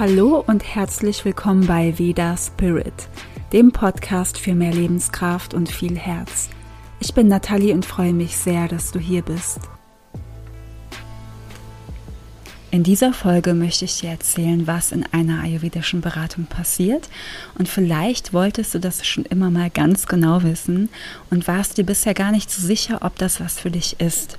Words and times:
Hallo 0.00 0.42
und 0.46 0.64
herzlich 0.64 1.26
willkommen 1.26 1.66
bei 1.66 1.98
Veda 1.98 2.34
Spirit, 2.34 3.06
dem 3.52 3.70
Podcast 3.70 4.38
für 4.38 4.54
mehr 4.54 4.72
Lebenskraft 4.72 5.52
und 5.52 5.70
viel 5.70 5.98
Herz. 5.98 6.48
Ich 7.00 7.12
bin 7.12 7.28
Nathalie 7.28 7.74
und 7.74 7.84
freue 7.84 8.14
mich 8.14 8.34
sehr, 8.38 8.66
dass 8.66 8.92
du 8.92 8.98
hier 8.98 9.20
bist. 9.20 9.60
In 12.70 12.82
dieser 12.82 13.12
Folge 13.12 13.52
möchte 13.52 13.84
ich 13.84 14.00
dir 14.00 14.08
erzählen, 14.08 14.66
was 14.66 14.92
in 14.92 15.04
einer 15.12 15.42
ayurvedischen 15.42 16.00
Beratung 16.00 16.46
passiert. 16.46 17.10
Und 17.58 17.68
vielleicht 17.68 18.32
wolltest 18.32 18.74
du 18.74 18.78
das 18.78 19.06
schon 19.06 19.26
immer 19.26 19.50
mal 19.50 19.68
ganz 19.68 20.06
genau 20.06 20.42
wissen 20.42 20.88
und 21.28 21.46
warst 21.46 21.76
dir 21.76 21.84
bisher 21.84 22.14
gar 22.14 22.32
nicht 22.32 22.50
so 22.50 22.66
sicher, 22.66 23.00
ob 23.02 23.18
das 23.18 23.38
was 23.38 23.60
für 23.60 23.70
dich 23.70 24.00
ist. 24.00 24.38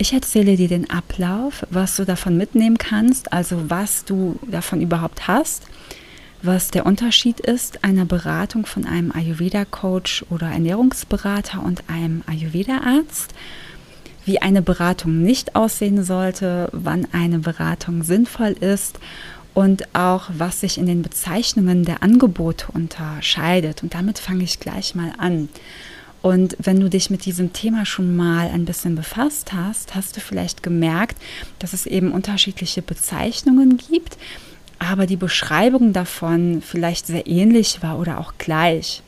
Ich 0.00 0.14
erzähle 0.14 0.56
dir 0.56 0.66
den 0.66 0.88
Ablauf, 0.88 1.66
was 1.68 1.96
du 1.96 2.06
davon 2.06 2.38
mitnehmen 2.38 2.78
kannst, 2.78 3.34
also 3.34 3.68
was 3.68 4.06
du 4.06 4.38
davon 4.50 4.80
überhaupt 4.80 5.28
hast, 5.28 5.64
was 6.42 6.70
der 6.70 6.86
Unterschied 6.86 7.38
ist 7.38 7.84
einer 7.84 8.06
Beratung 8.06 8.64
von 8.64 8.86
einem 8.86 9.12
Ayurveda-Coach 9.12 10.24
oder 10.30 10.46
Ernährungsberater 10.46 11.62
und 11.62 11.82
einem 11.90 12.22
Ayurveda-Arzt 12.26 13.34
wie 14.24 14.40
eine 14.40 14.62
Beratung 14.62 15.20
nicht 15.20 15.54
aussehen 15.54 16.02
sollte, 16.02 16.70
wann 16.72 17.06
eine 17.12 17.40
Beratung 17.40 18.02
sinnvoll 18.02 18.52
ist 18.52 18.98
und 19.52 19.94
auch 19.94 20.30
was 20.32 20.62
sich 20.62 20.78
in 20.78 20.86
den 20.86 21.02
Bezeichnungen 21.02 21.84
der 21.84 22.02
Angebote 22.02 22.72
unterscheidet. 22.72 23.82
Und 23.82 23.92
damit 23.92 24.18
fange 24.18 24.44
ich 24.44 24.60
gleich 24.60 24.94
mal 24.94 25.12
an. 25.18 25.50
Und 26.22 26.56
wenn 26.58 26.80
du 26.80 26.90
dich 26.90 27.08
mit 27.08 27.24
diesem 27.24 27.52
Thema 27.52 27.86
schon 27.86 28.14
mal 28.14 28.48
ein 28.48 28.66
bisschen 28.66 28.94
befasst 28.94 29.52
hast, 29.52 29.94
hast 29.94 30.16
du 30.16 30.20
vielleicht 30.20 30.62
gemerkt, 30.62 31.16
dass 31.58 31.72
es 31.72 31.86
eben 31.86 32.12
unterschiedliche 32.12 32.82
Bezeichnungen 32.82 33.78
gibt, 33.78 34.18
aber 34.78 35.06
die 35.06 35.16
Beschreibung 35.16 35.92
davon 35.92 36.62
vielleicht 36.62 37.06
sehr 37.06 37.26
ähnlich 37.26 37.82
war 37.82 37.98
oder 37.98 38.18
auch 38.18 38.34
gleich. 38.38 39.02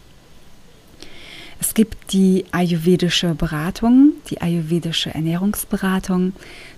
Es 1.60 1.74
gibt 1.74 2.12
die 2.12 2.44
ayurvedische 2.50 3.34
Beratung, 3.34 4.14
die 4.30 4.40
ayurvedische 4.40 5.14
Ernährungsberatung, 5.14 6.32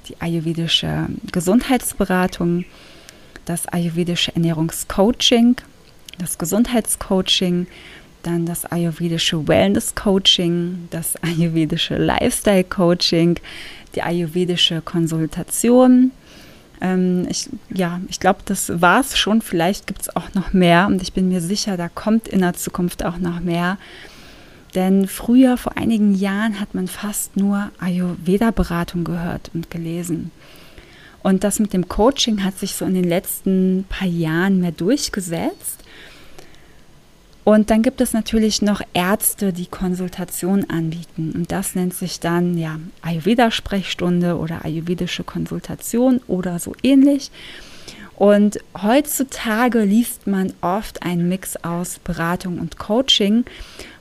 die 0.09 0.21
ayurvedische 0.21 1.07
Gesundheitsberatung, 1.33 2.65
das 3.47 3.67
ayurvedische 3.67 4.35
Ernährungscoaching, 4.35 5.57
das 6.19 6.39
Gesundheitscoaching, 6.39 7.67
dann 8.27 8.47
das 8.47 8.65
ayurvedische 8.67 9.47
Wellness 9.47 9.95
Coaching, 9.95 10.89
das 10.91 11.17
ayurvedische 11.23 11.97
Lifestyle 11.97 12.65
Coaching, 12.65 13.39
die 13.95 14.03
ayurvedische 14.03 14.83
Konsultation. 14.83 16.11
Ähm, 16.81 17.27
ich, 17.29 17.49
ja, 17.71 18.01
ich 18.09 18.21
glaube, 18.21 18.41
das 18.45 18.81
war 18.81 19.01
es 19.01 19.17
schon. 19.17 19.41
Vielleicht 19.41 19.87
gibt 19.87 20.03
es 20.03 20.17
auch 20.17 20.35
noch 20.35 20.53
mehr 20.53 20.87
und 20.87 21.03
ich 21.03 21.13
bin 21.13 21.29
mir 21.29 21.41
sicher, 21.41 21.77
da 21.77 21.89
kommt 21.89 22.29
in 22.29 22.41
der 22.41 22.55
Zukunft 22.55 23.05
auch 23.05 23.19
noch 23.19 23.41
mehr. 23.41 23.79
Denn 24.75 25.07
früher, 25.07 25.57
vor 25.57 25.77
einigen 25.77 26.15
Jahren, 26.15 26.59
hat 26.59 26.75
man 26.75 26.89
fast 26.89 27.37
nur 27.37 27.71
Ayurveda-Beratung 27.79 29.05
gehört 29.05 29.51
und 29.55 29.71
gelesen. 29.71 30.33
Und 31.23 31.45
das 31.45 31.59
mit 31.59 31.73
dem 31.73 31.89
Coaching 31.89 32.45
hat 32.45 32.59
sich 32.59 32.75
so 32.75 32.85
in 32.85 32.95
den 32.95 33.09
letzten 33.09 33.87
paar 33.89 34.09
Jahren 34.09 34.61
mehr 34.61 34.73
durchgesetzt. 34.73 35.84
Und 37.45 37.71
dann 37.71 37.83
gibt 37.83 38.01
es 38.01 38.15
natürlich 38.15 38.63
noch 38.63 38.81
Ärzte, 38.95 39.53
die 39.53 39.67
Konsultation 39.67 40.69
anbieten. 40.71 41.33
Und 41.35 41.53
das 41.53 41.75
nennt 41.75 41.95
sich 41.95 42.19
dann 42.19 42.57
ja 42.57 42.79
Ayurveda-Sprechstunde 43.03 44.39
oder 44.39 44.65
ayurvedische 44.65 45.25
Konsultation 45.25 46.21
oder 46.27 46.59
so 46.59 46.75
ähnlich. 46.83 47.31
Und 48.17 48.59
heutzutage 48.81 49.81
liest 49.81 50.27
man 50.27 50.53
oft 50.61 51.03
einen 51.03 51.29
Mix 51.29 51.57
aus 51.57 51.99
Beratung 51.99 52.61
und 52.61 52.79
Coaching 52.79 53.45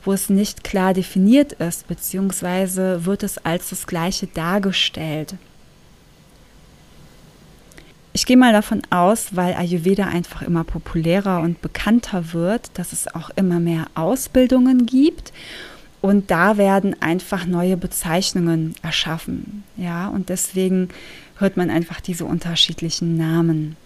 wo 0.04 0.14
es 0.14 0.30
nicht 0.30 0.64
klar 0.64 0.94
definiert 0.94 1.54
ist, 1.54 1.88
beziehungsweise 1.88 3.06
wird 3.06 3.24
es 3.24 3.38
als 3.40 3.70
das 3.70 3.88
Gleiche 3.88 4.28
dargestellt. 4.28 5.36
Ich 8.16 8.28
gehe 8.28 8.38
mal 8.38 8.54
davon 8.54 8.84
aus, 8.92 9.36
weil 9.36 9.56
Ayurveda 9.56 10.06
einfach 10.06 10.44
immer 10.44 10.64
populärer 10.64 11.42
und 11.42 11.64
bekannter 11.64 12.32
wird, 12.34 12.70
dass 12.76 12.94
es 12.94 13.14
auch 13.14 13.32
immer 13.32 13.60
mehr 13.60 13.88
Ausbildungen 13.96 14.86
gibt 14.86 15.34
und 16.00 16.30
da 16.30 16.58
werden 16.58 17.02
einfach 17.02 17.48
neue 17.48 17.76
Bezeichnungen 17.76 18.76
erschaffen. 18.84 19.64
Ja, 19.78 20.10
und 20.10 20.30
deswegen 20.30 20.90
hört 21.38 21.58
man 21.58 21.72
einfach 21.72 22.02
diese 22.02 22.26
unterschiedlichen 22.26 23.18
Namen. 23.18 23.78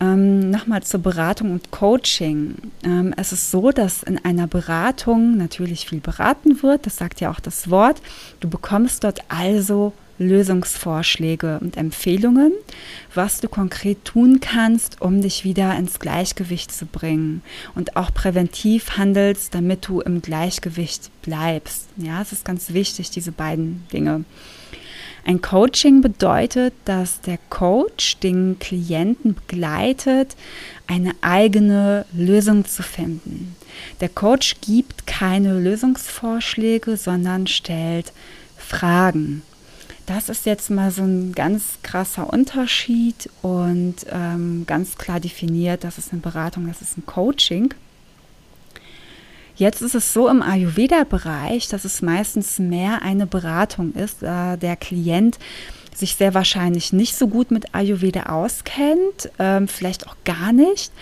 Ähm, 0.00 0.50
Nochmal 0.50 0.82
zur 0.82 1.00
Beratung 1.00 1.52
und 1.52 1.70
Coaching. 1.70 2.54
Ähm, 2.82 3.14
es 3.16 3.32
ist 3.32 3.52
so, 3.52 3.70
dass 3.70 4.02
in 4.02 4.24
einer 4.24 4.48
Beratung 4.48 5.36
natürlich 5.36 5.86
viel 5.86 6.00
beraten 6.00 6.62
wird, 6.64 6.86
das 6.86 6.96
sagt 6.96 7.20
ja 7.20 7.30
auch 7.30 7.40
das 7.40 7.70
Wort. 7.70 8.00
Du 8.40 8.48
bekommst 8.48 9.04
dort 9.04 9.20
also 9.28 9.92
Lösungsvorschläge 10.18 11.58
und 11.60 11.76
Empfehlungen, 11.76 12.52
was 13.14 13.40
du 13.40 13.48
konkret 13.48 14.04
tun 14.04 14.40
kannst, 14.40 15.00
um 15.00 15.20
dich 15.20 15.44
wieder 15.44 15.76
ins 15.76 15.98
Gleichgewicht 15.98 16.72
zu 16.72 16.86
bringen 16.86 17.42
und 17.74 17.96
auch 17.96 18.12
präventiv 18.12 18.96
handelst, 18.96 19.54
damit 19.54 19.86
du 19.86 20.00
im 20.00 20.22
Gleichgewicht 20.22 21.10
bleibst. 21.22 21.86
Ja, 21.96 22.22
es 22.22 22.32
ist 22.32 22.44
ganz 22.44 22.72
wichtig, 22.72 23.10
diese 23.10 23.32
beiden 23.32 23.86
Dinge. 23.92 24.24
Ein 25.24 25.42
Coaching 25.42 26.00
bedeutet, 26.00 26.72
dass 26.86 27.20
der 27.20 27.38
Coach 27.50 28.18
den 28.18 28.58
Klienten 28.58 29.34
begleitet, 29.34 30.36
eine 30.86 31.14
eigene 31.20 32.06
Lösung 32.14 32.64
zu 32.64 32.82
finden. 32.82 33.54
Der 34.00 34.08
Coach 34.08 34.56
gibt 34.62 35.06
keine 35.06 35.58
Lösungsvorschläge, 35.58 36.96
sondern 36.96 37.46
stellt 37.46 38.12
Fragen. 38.56 39.42
Das 40.08 40.30
ist 40.30 40.46
jetzt 40.46 40.70
mal 40.70 40.90
so 40.90 41.02
ein 41.02 41.34
ganz 41.34 41.80
krasser 41.82 42.32
Unterschied 42.32 43.28
und 43.42 43.96
ähm, 44.10 44.64
ganz 44.66 44.96
klar 44.96 45.20
definiert, 45.20 45.84
das 45.84 45.98
ist 45.98 46.12
eine 46.12 46.22
Beratung, 46.22 46.66
das 46.66 46.80
ist 46.80 46.96
ein 46.96 47.04
Coaching. 47.04 47.74
Jetzt 49.56 49.82
ist 49.82 49.94
es 49.94 50.14
so 50.14 50.26
im 50.28 50.40
Ayurveda-Bereich, 50.40 51.68
dass 51.68 51.84
es 51.84 52.00
meistens 52.00 52.58
mehr 52.58 53.02
eine 53.02 53.26
Beratung 53.26 53.92
ist. 53.92 54.22
Äh, 54.22 54.56
der 54.56 54.76
Klient 54.76 55.38
sich 55.98 56.16
sehr 56.16 56.34
wahrscheinlich 56.34 56.92
nicht 56.92 57.16
so 57.16 57.28
gut 57.28 57.50
mit 57.50 57.74
Ayurveda 57.74 58.24
auskennt, 58.24 59.30
ähm, 59.38 59.68
vielleicht 59.68 60.06
auch 60.06 60.16
gar 60.24 60.52
nicht 60.52 60.92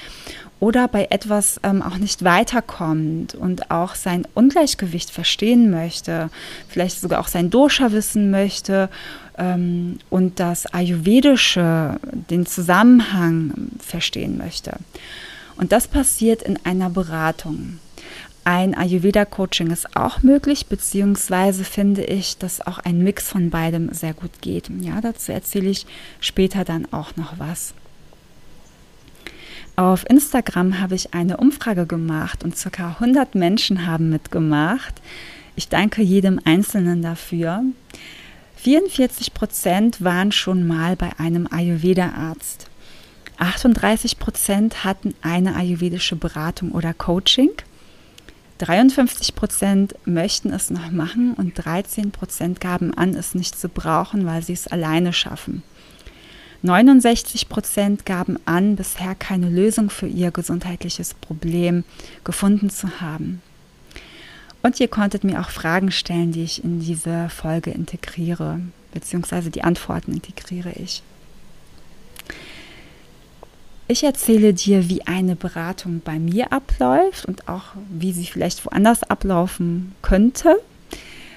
oder 0.58 0.88
bei 0.88 1.08
etwas 1.10 1.60
ähm, 1.62 1.82
auch 1.82 1.98
nicht 1.98 2.24
weiterkommt 2.24 3.34
und 3.34 3.70
auch 3.70 3.94
sein 3.94 4.26
Ungleichgewicht 4.34 5.10
verstehen 5.10 5.70
möchte, 5.70 6.30
vielleicht 6.68 7.00
sogar 7.00 7.20
auch 7.20 7.28
sein 7.28 7.50
Dosha 7.50 7.92
wissen 7.92 8.30
möchte 8.30 8.88
ähm, 9.36 9.98
und 10.08 10.40
das 10.40 10.66
Ayurvedische, 10.66 12.00
den 12.30 12.46
Zusammenhang 12.46 13.70
verstehen 13.78 14.38
möchte. 14.38 14.76
Und 15.56 15.72
das 15.72 15.88
passiert 15.88 16.42
in 16.42 16.58
einer 16.64 16.90
Beratung. 16.90 17.78
Ein 18.46 18.76
Ayurveda-Coaching 18.76 19.72
ist 19.72 19.96
auch 19.96 20.22
möglich, 20.22 20.66
beziehungsweise 20.66 21.64
finde 21.64 22.04
ich, 22.04 22.38
dass 22.38 22.64
auch 22.64 22.78
ein 22.78 23.02
Mix 23.02 23.28
von 23.28 23.50
beidem 23.50 23.92
sehr 23.92 24.14
gut 24.14 24.30
geht. 24.40 24.70
Ja, 24.78 25.00
dazu 25.00 25.32
erzähle 25.32 25.68
ich 25.68 25.84
später 26.20 26.62
dann 26.62 26.86
auch 26.92 27.16
noch 27.16 27.40
was. 27.40 27.74
Auf 29.74 30.08
Instagram 30.08 30.78
habe 30.78 30.94
ich 30.94 31.12
eine 31.12 31.38
Umfrage 31.38 31.86
gemacht 31.86 32.44
und 32.44 32.54
ca. 32.54 32.90
100 33.00 33.34
Menschen 33.34 33.84
haben 33.84 34.10
mitgemacht. 34.10 35.02
Ich 35.56 35.68
danke 35.68 36.02
jedem 36.02 36.38
Einzelnen 36.44 37.02
dafür. 37.02 37.64
44 38.58 39.34
Prozent 39.34 40.04
waren 40.04 40.30
schon 40.30 40.68
mal 40.68 40.94
bei 40.94 41.10
einem 41.18 41.48
Ayurveda-Arzt. 41.50 42.68
38 43.38 44.20
Prozent 44.20 44.84
hatten 44.84 45.16
eine 45.20 45.56
ayurvedische 45.56 46.14
Beratung 46.14 46.70
oder 46.70 46.94
Coaching. 46.94 47.50
53 48.58 49.34
Prozent 49.34 49.94
möchten 50.06 50.50
es 50.50 50.70
noch 50.70 50.90
machen 50.90 51.34
und 51.34 51.54
13 51.54 52.10
Prozent 52.10 52.60
gaben 52.60 52.94
an, 52.94 53.14
es 53.14 53.34
nicht 53.34 53.58
zu 53.58 53.68
brauchen, 53.68 54.24
weil 54.24 54.42
sie 54.42 54.54
es 54.54 54.66
alleine 54.66 55.12
schaffen. 55.12 55.62
69 56.62 57.48
Prozent 57.48 58.06
gaben 58.06 58.38
an, 58.46 58.76
bisher 58.76 59.14
keine 59.14 59.50
Lösung 59.50 59.90
für 59.90 60.06
ihr 60.06 60.30
gesundheitliches 60.30 61.14
Problem 61.14 61.84
gefunden 62.24 62.70
zu 62.70 63.00
haben. 63.00 63.42
Und 64.62 64.80
ihr 64.80 64.88
konntet 64.88 65.22
mir 65.22 65.40
auch 65.40 65.50
Fragen 65.50 65.92
stellen, 65.92 66.32
die 66.32 66.42
ich 66.42 66.64
in 66.64 66.80
diese 66.80 67.28
Folge 67.28 67.70
integriere, 67.70 68.60
beziehungsweise 68.92 69.50
die 69.50 69.62
Antworten 69.62 70.12
integriere 70.12 70.72
ich. 70.72 71.02
Ich 73.88 74.02
erzähle 74.02 74.52
dir, 74.52 74.88
wie 74.88 75.06
eine 75.06 75.36
Beratung 75.36 76.00
bei 76.04 76.18
mir 76.18 76.52
abläuft 76.52 77.24
und 77.26 77.48
auch 77.48 77.74
wie 77.88 78.12
sie 78.12 78.26
vielleicht 78.26 78.64
woanders 78.66 79.04
ablaufen 79.04 79.94
könnte, 80.02 80.56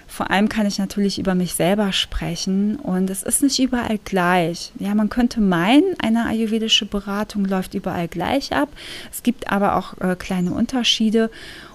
Vor 0.10 0.32
allem 0.32 0.50
kann 0.50 0.66
ich 0.66 0.80
natürlich 0.80 1.20
über 1.20 1.36
mich 1.36 1.54
selber 1.54 1.94
sprechen 1.94 2.78
und 2.78 3.12
es 3.12 3.22
ist 3.22 3.44
nicht 3.44 3.60
überall 3.60 4.00
gleich. 4.04 4.72
Ja, 4.80 4.96
man 4.96 5.10
könnte 5.10 5.40
meinen, 5.40 5.96
eine 6.02 6.26
ayurvedische 6.26 6.88
Beratung 6.88 7.46
läuft 7.46 7.76
überall 7.76 8.08
gleich 8.08 8.52
ab. 8.52 8.70
Es 9.12 9.22
gibt 9.22 9.52
aber 9.52 9.76
auch 9.76 10.02
äh, 10.02 10.16
kleine 10.16 10.52
Unterschiede 10.52 11.30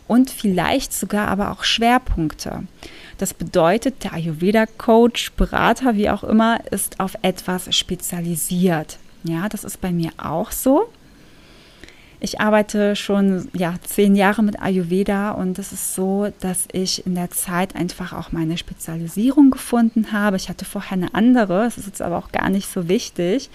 und 0.09 0.31
vielleicht 0.31 0.93
sogar 0.93 1.29
aber 1.29 1.53
auch 1.53 1.63
Schwerpunkte. 1.63 2.65
Das 3.19 3.33
bedeutet, 3.35 4.03
der 4.03 4.15
Ayurveda-Coach, 4.15 5.33
Berater, 5.37 5.95
wie 5.95 6.11
auch 6.11 6.25
immer, 6.25 6.59
ist 6.73 6.99
auf 6.99 7.15
etwas 7.23 7.75
spezialisiert. 7.75 8.99
Ja, 9.25 9.49
das 9.49 9.65
ist 9.65 9.81
bei 9.81 9.91
mir 9.91 10.11
auch 10.19 10.53
so. 10.53 10.89
Ich 12.21 12.41
arbeite 12.41 12.97
schon 12.97 13.49
ja, 13.53 13.75
zehn 13.83 14.15
Jahre 14.15 14.43
mit 14.43 14.63
Ayurveda 14.63 15.33
und 15.33 15.59
es 15.59 15.73
ist 15.73 15.95
so, 15.95 16.33
dass 16.41 16.69
ich 16.73 17.07
in 17.07 17.15
der 17.15 17.31
Zeit 17.31 17.77
einfach 17.77 18.13
auch 18.13 18.33
meine 18.33 18.57
Spezialisierung 18.57 19.51
gefunden 19.51 20.13
habe. 20.13 20.37
Ich 20.37 20.49
hatte 20.49 20.65
vorher 20.65 20.93
eine 20.93 21.15
andere, 21.15 21.67
es 21.67 21.77
ist 21.77 21.87
jetzt 21.87 22.01
aber 22.01 22.17
auch 22.17 22.33
gar 22.33 22.49
nicht 22.49 22.69
so 22.73 22.89
wichtig. 22.89 23.51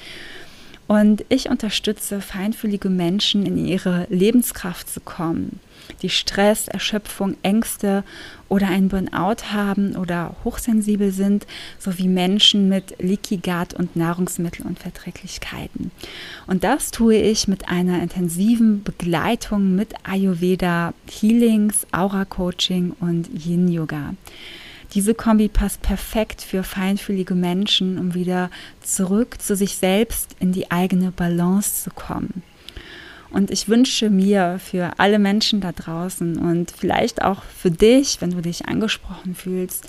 Und 0.89 1.24
ich 1.30 1.50
unterstütze 1.50 2.19
feinfühlige 2.19 2.89
Menschen 2.89 3.45
in 3.45 3.65
ihre 3.65 4.06
Lebenskraft 4.09 4.89
zu 4.89 5.00
kommen 5.00 5.62
die 6.01 6.09
Stress, 6.09 6.68
Erschöpfung, 6.68 7.36
Ängste 7.44 8.03
oder 8.47 8.68
ein 8.68 8.89
Burnout 8.89 9.51
haben 9.51 9.95
oder 9.95 10.36
hochsensibel 10.44 11.12
sind, 11.12 11.45
sowie 11.77 12.07
Menschen 12.07 12.69
mit 12.69 12.95
Leaky 13.00 13.38
Gut 13.38 13.74
und 13.74 13.95
Nahrungsmittelunverträglichkeiten. 13.95 15.91
Und 16.47 16.63
das 16.63 16.92
tue 16.92 17.15
ich 17.15 17.47
mit 17.47 17.69
einer 17.69 18.01
intensiven 18.01 18.83
Begleitung 18.83 19.75
mit 19.75 19.94
Ayurveda, 20.03 20.94
Healings, 21.09 21.85
Aura 21.92 22.25
Coaching 22.25 22.95
und 23.00 23.30
Yin 23.45 23.68
Yoga. 23.68 24.13
Diese 24.94 25.13
Kombi 25.13 25.50
passt 25.50 25.81
perfekt 25.81 26.41
für 26.41 26.63
feinfühlige 26.63 27.36
Menschen, 27.36 28.00
um 28.00 28.15
wieder 28.15 28.50
zurück 28.81 29.39
zu 29.39 29.56
sich 29.56 29.77
selbst 29.77 30.36
in 30.39 30.51
die 30.51 30.71
eigene 30.71 31.12
Balance 31.12 31.83
zu 31.83 31.91
kommen. 31.91 32.41
Und 33.31 33.51
ich 33.51 33.69
wünsche 33.69 34.09
mir 34.09 34.59
für 34.59 34.94
alle 34.97 35.19
Menschen 35.19 35.62
da 35.62 35.71
draußen 35.71 36.39
und 36.39 36.71
vielleicht 36.71 37.21
auch 37.21 37.44
für 37.44 37.69
dich, 37.69 38.21
wenn 38.21 38.31
du 38.31 38.41
dich 38.41 38.68
angesprochen 38.68 39.36
fühlst, 39.36 39.88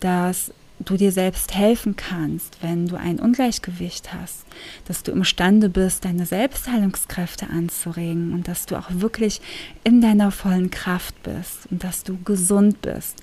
dass 0.00 0.52
du 0.84 0.96
dir 0.96 1.12
selbst 1.12 1.54
helfen 1.54 1.94
kannst, 1.94 2.62
wenn 2.62 2.86
du 2.86 2.96
ein 2.96 3.20
Ungleichgewicht 3.20 4.12
hast, 4.14 4.44
dass 4.86 5.02
du 5.02 5.12
imstande 5.12 5.68
bist, 5.68 6.04
deine 6.04 6.26
Selbstheilungskräfte 6.26 7.48
anzuregen 7.50 8.32
und 8.32 8.48
dass 8.48 8.66
du 8.66 8.76
auch 8.76 8.88
wirklich 8.90 9.40
in 9.84 10.00
deiner 10.00 10.30
vollen 10.30 10.70
Kraft 10.70 11.22
bist 11.22 11.70
und 11.70 11.84
dass 11.84 12.02
du 12.02 12.18
gesund 12.24 12.80
bist. 12.80 13.22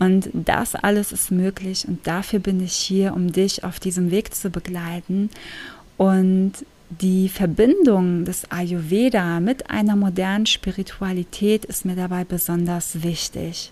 Und 0.00 0.30
das 0.32 0.74
alles 0.74 1.12
ist 1.12 1.30
möglich 1.30 1.86
und 1.86 2.06
dafür 2.06 2.40
bin 2.40 2.60
ich 2.64 2.72
hier, 2.72 3.14
um 3.14 3.30
dich 3.32 3.62
auf 3.64 3.78
diesem 3.78 4.10
Weg 4.10 4.34
zu 4.34 4.50
begleiten 4.50 5.30
und 5.98 6.52
die 6.88 7.28
Verbindung 7.28 8.24
des 8.24 8.50
Ayurveda 8.50 9.38
mit 9.38 9.70
einer 9.70 9.94
modernen 9.94 10.46
Spiritualität 10.46 11.64
ist 11.66 11.84
mir 11.84 11.94
dabei 11.94 12.24
besonders 12.24 13.02
wichtig. 13.02 13.70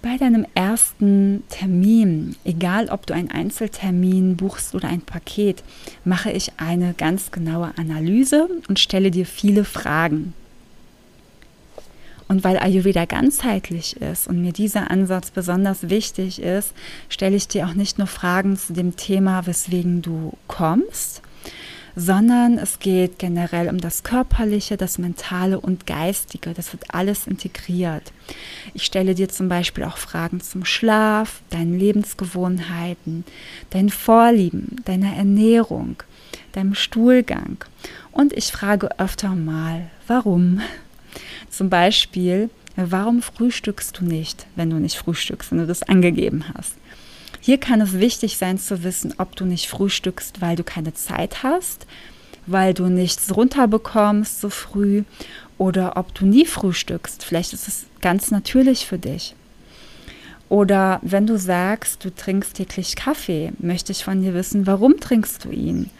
Bei 0.00 0.16
deinem 0.16 0.46
ersten 0.54 1.42
Termin, 1.48 2.36
egal 2.44 2.88
ob 2.88 3.06
du 3.06 3.14
einen 3.14 3.30
Einzeltermin 3.30 4.36
buchst 4.36 4.74
oder 4.74 4.88
ein 4.88 5.00
Paket, 5.00 5.64
mache 6.04 6.30
ich 6.30 6.52
eine 6.58 6.94
ganz 6.94 7.30
genaue 7.30 7.72
Analyse 7.76 8.48
und 8.68 8.78
stelle 8.78 9.10
dir 9.10 9.26
viele 9.26 9.64
Fragen. 9.64 10.34
Und 12.26 12.42
weil 12.42 12.58
Ayurveda 12.58 13.04
ganzheitlich 13.04 14.00
ist 14.00 14.28
und 14.28 14.40
mir 14.40 14.52
dieser 14.52 14.90
Ansatz 14.90 15.30
besonders 15.30 15.90
wichtig 15.90 16.40
ist, 16.40 16.72
stelle 17.08 17.36
ich 17.36 17.48
dir 17.48 17.66
auch 17.66 17.74
nicht 17.74 17.98
nur 17.98 18.06
Fragen 18.06 18.56
zu 18.56 18.72
dem 18.72 18.96
Thema, 18.96 19.46
weswegen 19.46 20.00
du 20.00 20.32
kommst, 20.48 21.20
sondern 21.96 22.58
es 22.58 22.78
geht 22.78 23.18
generell 23.18 23.68
um 23.68 23.78
das 23.78 24.02
Körperliche, 24.02 24.76
das 24.76 24.98
Mentale 24.98 25.60
und 25.60 25.86
Geistige. 25.86 26.52
Das 26.54 26.72
wird 26.72 26.92
alles 26.92 27.26
integriert. 27.26 28.12
Ich 28.72 28.84
stelle 28.84 29.14
dir 29.14 29.28
zum 29.28 29.48
Beispiel 29.48 29.84
auch 29.84 29.98
Fragen 29.98 30.40
zum 30.40 30.64
Schlaf, 30.64 31.40
deinen 31.50 31.78
Lebensgewohnheiten, 31.78 33.24
deinen 33.70 33.90
Vorlieben, 33.90 34.82
deiner 34.84 35.14
Ernährung, 35.14 35.96
deinem 36.52 36.74
Stuhlgang. 36.74 37.58
Und 38.12 38.32
ich 38.32 38.50
frage 38.50 38.98
öfter 38.98 39.30
mal, 39.30 39.90
warum? 40.06 40.60
Zum 41.54 41.70
Beispiel, 41.70 42.50
warum 42.74 43.22
frühstückst 43.22 44.00
du 44.00 44.04
nicht, 44.04 44.48
wenn 44.56 44.70
du 44.70 44.80
nicht 44.80 44.96
frühstückst, 44.96 45.52
wenn 45.52 45.58
du 45.58 45.68
das 45.68 45.84
angegeben 45.84 46.46
hast? 46.52 46.74
Hier 47.40 47.58
kann 47.58 47.80
es 47.80 48.00
wichtig 48.00 48.38
sein 48.38 48.58
zu 48.58 48.82
wissen, 48.82 49.14
ob 49.18 49.36
du 49.36 49.44
nicht 49.44 49.68
frühstückst, 49.68 50.40
weil 50.40 50.56
du 50.56 50.64
keine 50.64 50.94
Zeit 50.94 51.44
hast, 51.44 51.86
weil 52.48 52.74
du 52.74 52.86
nichts 52.86 53.36
runterbekommst 53.36 54.40
so 54.40 54.50
früh 54.50 55.04
oder 55.56 55.96
ob 55.96 56.12
du 56.12 56.26
nie 56.26 56.44
frühstückst. 56.44 57.24
Vielleicht 57.24 57.52
ist 57.52 57.68
es 57.68 57.84
ganz 58.00 58.32
natürlich 58.32 58.84
für 58.84 58.98
dich. 58.98 59.36
Oder 60.48 60.98
wenn 61.02 61.28
du 61.28 61.38
sagst, 61.38 62.04
du 62.04 62.12
trinkst 62.12 62.56
täglich 62.56 62.96
Kaffee, 62.96 63.52
möchte 63.60 63.92
ich 63.92 64.02
von 64.02 64.22
dir 64.22 64.34
wissen, 64.34 64.66
warum 64.66 64.98
trinkst 64.98 65.44
du 65.44 65.50
ihn? 65.50 65.90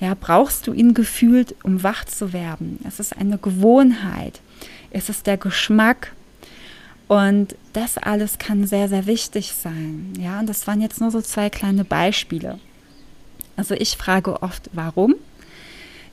Ja, 0.00 0.16
brauchst 0.18 0.66
du 0.66 0.72
ihn 0.72 0.94
gefühlt, 0.94 1.54
um 1.62 1.84
wach 1.84 2.06
zu 2.06 2.32
werden? 2.32 2.80
Es 2.84 2.98
ist 2.98 3.16
eine 3.16 3.38
Gewohnheit 3.38 4.40
ist 4.96 5.10
es 5.10 5.22
der 5.22 5.36
Geschmack. 5.36 6.12
Und 7.08 7.54
das 7.72 7.98
alles 7.98 8.38
kann 8.38 8.66
sehr, 8.66 8.88
sehr 8.88 9.06
wichtig 9.06 9.52
sein. 9.52 10.12
Ja, 10.18 10.40
und 10.40 10.48
das 10.48 10.66
waren 10.66 10.80
jetzt 10.80 11.00
nur 11.00 11.10
so 11.10 11.20
zwei 11.20 11.50
kleine 11.50 11.84
Beispiele. 11.84 12.58
Also 13.56 13.74
ich 13.74 13.96
frage 13.96 14.42
oft, 14.42 14.70
warum? 14.72 15.14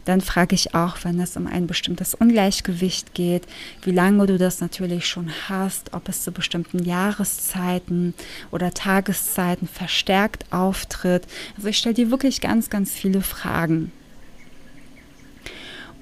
Dann 0.05 0.21
frage 0.21 0.53
ich 0.53 0.75
auch, 0.75 0.97
wenn 1.03 1.19
es 1.19 1.37
um 1.37 1.47
ein 1.47 1.65
bestimmtes 1.65 2.13
Ungleichgewicht 2.13 3.13
geht, 3.13 3.47
wie 3.83 3.91
lange 3.91 4.27
du 4.27 4.37
das 4.37 4.59
natürlich 4.59 5.07
schon 5.07 5.31
hast, 5.47 5.93
ob 5.93 6.09
es 6.09 6.23
zu 6.23 6.31
bestimmten 6.31 6.83
Jahreszeiten 6.83 8.13
oder 8.51 8.73
Tageszeiten 8.73 9.67
verstärkt 9.67 10.45
auftritt. 10.51 11.25
Also 11.55 11.69
ich 11.69 11.77
stelle 11.77 11.95
dir 11.95 12.11
wirklich 12.11 12.41
ganz, 12.41 12.69
ganz 12.69 12.91
viele 12.91 13.21
Fragen. 13.21 13.91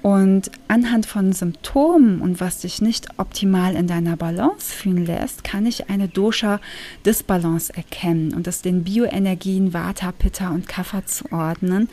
Und 0.02 0.50
anhand 0.66 1.06
von 1.06 1.32
Symptomen 1.32 2.20
und 2.20 2.40
was 2.40 2.58
dich 2.58 2.82
nicht 2.82 3.06
optimal 3.18 3.76
in 3.76 3.86
deiner 3.86 4.16
Balance 4.16 4.74
fühlen 4.74 5.06
lässt, 5.06 5.44
kann 5.44 5.64
ich 5.64 5.90
eine 5.90 6.08
Dosha-Disbalance 6.08 7.72
erkennen 7.76 8.34
und 8.34 8.48
es 8.48 8.62
den 8.62 8.82
Bioenergien 8.82 9.72
Vata, 9.72 10.10
Pitta 10.10 10.50
und 10.50 10.66
Kapha 10.66 11.06
zuordnen 11.06 11.88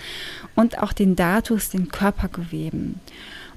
und 0.55 0.81
auch 0.81 0.91
den 0.91 1.15
Datus, 1.15 1.69
den 1.69 1.89
Körpergeweben. 1.89 2.99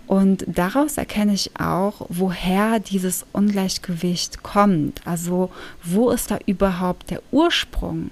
Und 0.06 0.44
daraus 0.46 0.98
erkenne 0.98 1.32
ich 1.32 1.58
auch, 1.58 2.04
woher 2.10 2.78
dieses 2.78 3.24
Ungleichgewicht 3.32 4.42
kommt. 4.42 5.00
Also 5.06 5.50
wo 5.82 6.10
ist 6.10 6.30
da 6.30 6.38
überhaupt 6.44 7.10
der 7.10 7.22
Ursprung? 7.30 8.10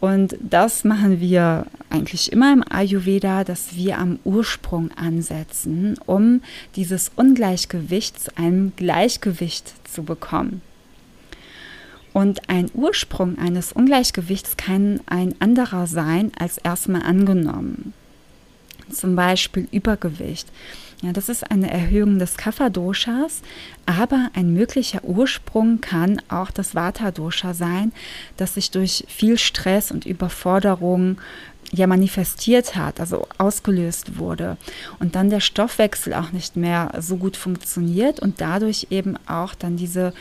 Und 0.00 0.36
das 0.40 0.84
machen 0.84 1.20
wir 1.20 1.66
eigentlich 1.90 2.32
immer 2.32 2.52
im 2.52 2.64
Ayurveda, 2.68 3.42
dass 3.42 3.74
wir 3.74 3.98
am 3.98 4.20
Ursprung 4.24 4.90
ansetzen, 4.92 5.96
um 6.06 6.40
dieses 6.76 7.10
Ungleichgewicht 7.16 8.20
zu 8.22 8.36
einem 8.36 8.72
Gleichgewicht 8.76 9.74
zu 9.88 10.04
bekommen. 10.04 10.62
Und 12.12 12.48
ein 12.48 12.70
Ursprung 12.74 13.38
eines 13.38 13.72
Ungleichgewichts 13.72 14.56
kann 14.56 15.00
ein 15.06 15.34
anderer 15.40 15.86
sein 15.86 16.32
als 16.38 16.58
erstmal 16.58 17.02
angenommen. 17.02 17.92
Zum 18.98 19.14
Beispiel 19.14 19.68
Übergewicht. 19.70 20.48
Ja, 21.02 21.12
das 21.12 21.28
ist 21.28 21.48
eine 21.52 21.70
Erhöhung 21.70 22.18
des 22.18 22.36
Kapha-Doshas, 22.36 23.42
aber 23.86 24.30
ein 24.34 24.52
möglicher 24.52 25.04
Ursprung 25.04 25.80
kann 25.80 26.20
auch 26.28 26.50
das 26.50 26.74
Vata-Dosha 26.74 27.54
sein, 27.54 27.92
das 28.36 28.54
sich 28.54 28.72
durch 28.72 29.04
viel 29.06 29.38
Stress 29.38 29.92
und 29.92 30.04
Überforderung 30.04 31.18
ja 31.70 31.86
manifestiert 31.86 32.74
hat, 32.74 32.98
also 32.98 33.28
ausgelöst 33.38 34.18
wurde 34.18 34.56
und 34.98 35.14
dann 35.14 35.30
der 35.30 35.40
Stoffwechsel 35.40 36.14
auch 36.14 36.32
nicht 36.32 36.56
mehr 36.56 36.90
so 36.98 37.18
gut 37.18 37.36
funktioniert 37.36 38.18
und 38.18 38.40
dadurch 38.40 38.88
eben 38.90 39.16
auch 39.28 39.54
dann 39.54 39.76
diese 39.76 40.12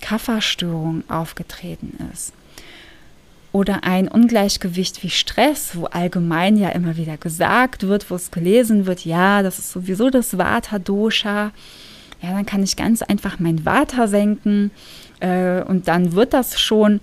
Kapha-Störung 0.00 1.04
aufgetreten 1.08 1.96
ist 2.12 2.32
oder 3.56 3.84
ein 3.84 4.06
Ungleichgewicht 4.06 5.02
wie 5.02 5.08
Stress, 5.08 5.70
wo 5.72 5.86
allgemein 5.86 6.58
ja 6.58 6.68
immer 6.68 6.98
wieder 6.98 7.16
gesagt 7.16 7.88
wird, 7.88 8.10
wo 8.10 8.14
es 8.14 8.30
gelesen 8.30 8.84
wird, 8.84 9.06
ja, 9.06 9.42
das 9.42 9.58
ist 9.58 9.72
sowieso 9.72 10.10
das 10.10 10.36
Vata-Dosha. 10.36 11.52
Ja, 12.20 12.32
dann 12.32 12.44
kann 12.44 12.62
ich 12.62 12.76
ganz 12.76 13.00
einfach 13.00 13.38
mein 13.38 13.64
Vata 13.64 14.08
senken 14.08 14.72
äh, 15.20 15.62
und 15.62 15.88
dann 15.88 16.12
wird 16.12 16.34
das 16.34 16.60
schon. 16.60 17.00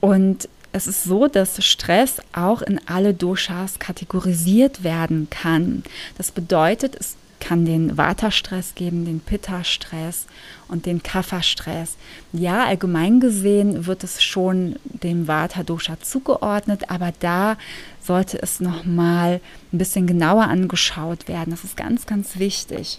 Und 0.00 0.48
es 0.72 0.86
ist 0.86 1.04
so, 1.04 1.28
dass 1.28 1.62
Stress 1.62 2.16
auch 2.32 2.62
in 2.62 2.80
alle 2.86 3.12
Doshas 3.12 3.78
kategorisiert 3.78 4.84
werden 4.84 5.28
kann. 5.28 5.82
Das 6.16 6.30
bedeutet, 6.30 6.96
es 6.98 7.16
kann 7.44 7.66
den 7.66 7.98
Vata-Stress 7.98 8.74
geben, 8.74 9.04
den 9.04 9.20
Pitta-Stress 9.20 10.24
und 10.66 10.86
den 10.86 11.02
Kapha-Stress. 11.02 11.96
Ja, 12.32 12.64
allgemein 12.64 13.20
gesehen 13.20 13.84
wird 13.84 14.02
es 14.02 14.22
schon 14.22 14.76
dem 14.84 15.28
Vata-Dosha 15.28 16.00
zugeordnet, 16.00 16.88
aber 16.88 17.12
da 17.20 17.58
sollte 18.00 18.40
es 18.42 18.60
nochmal 18.60 19.42
ein 19.72 19.78
bisschen 19.78 20.06
genauer 20.06 20.44
angeschaut 20.44 21.28
werden. 21.28 21.50
Das 21.50 21.64
ist 21.64 21.76
ganz, 21.76 22.06
ganz 22.06 22.38
wichtig. 22.38 22.98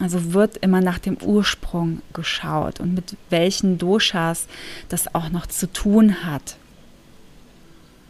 Also 0.00 0.32
wird 0.32 0.56
immer 0.56 0.80
nach 0.80 0.98
dem 0.98 1.16
Ursprung 1.22 2.02
geschaut 2.12 2.80
und 2.80 2.92
mit 2.94 3.16
welchen 3.30 3.78
Doshas 3.78 4.48
das 4.88 5.14
auch 5.14 5.30
noch 5.30 5.46
zu 5.46 5.72
tun 5.72 6.24
hat 6.24 6.56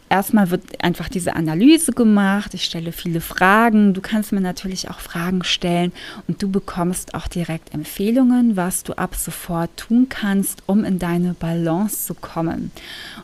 erstmal 0.09 0.51
wird 0.51 0.83
einfach 0.83 1.09
diese 1.09 1.35
Analyse 1.35 1.91
gemacht. 1.91 2.53
Ich 2.53 2.63
stelle 2.63 2.91
viele 2.91 3.21
Fragen. 3.21 3.93
Du 3.93 4.01
kannst 4.01 4.31
mir 4.31 4.41
natürlich 4.41 4.89
auch 4.89 4.99
Fragen 4.99 5.43
stellen 5.43 5.91
und 6.27 6.41
du 6.41 6.49
bekommst 6.49 7.13
auch 7.13 7.27
direkt 7.27 7.73
Empfehlungen, 7.73 8.55
was 8.55 8.83
du 8.83 8.93
ab 8.93 9.15
sofort 9.15 9.75
tun 9.77 10.07
kannst, 10.09 10.63
um 10.65 10.83
in 10.83 10.99
deine 10.99 11.33
Balance 11.33 12.05
zu 12.05 12.13
kommen. 12.13 12.71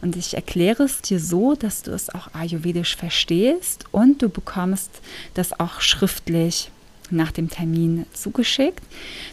Und 0.01 0.15
ich 0.15 0.33
erkläre 0.33 0.83
es 0.83 1.01
dir 1.01 1.19
so, 1.19 1.55
dass 1.55 1.83
du 1.83 1.91
es 1.91 2.09
auch 2.09 2.33
ayurvedisch 2.33 2.95
verstehst 2.95 3.85
und 3.91 4.21
du 4.21 4.29
bekommst 4.29 5.01
das 5.33 5.59
auch 5.59 5.81
schriftlich 5.81 6.71
nach 7.09 7.31
dem 7.31 7.49
Termin 7.49 8.05
zugeschickt. 8.13 8.83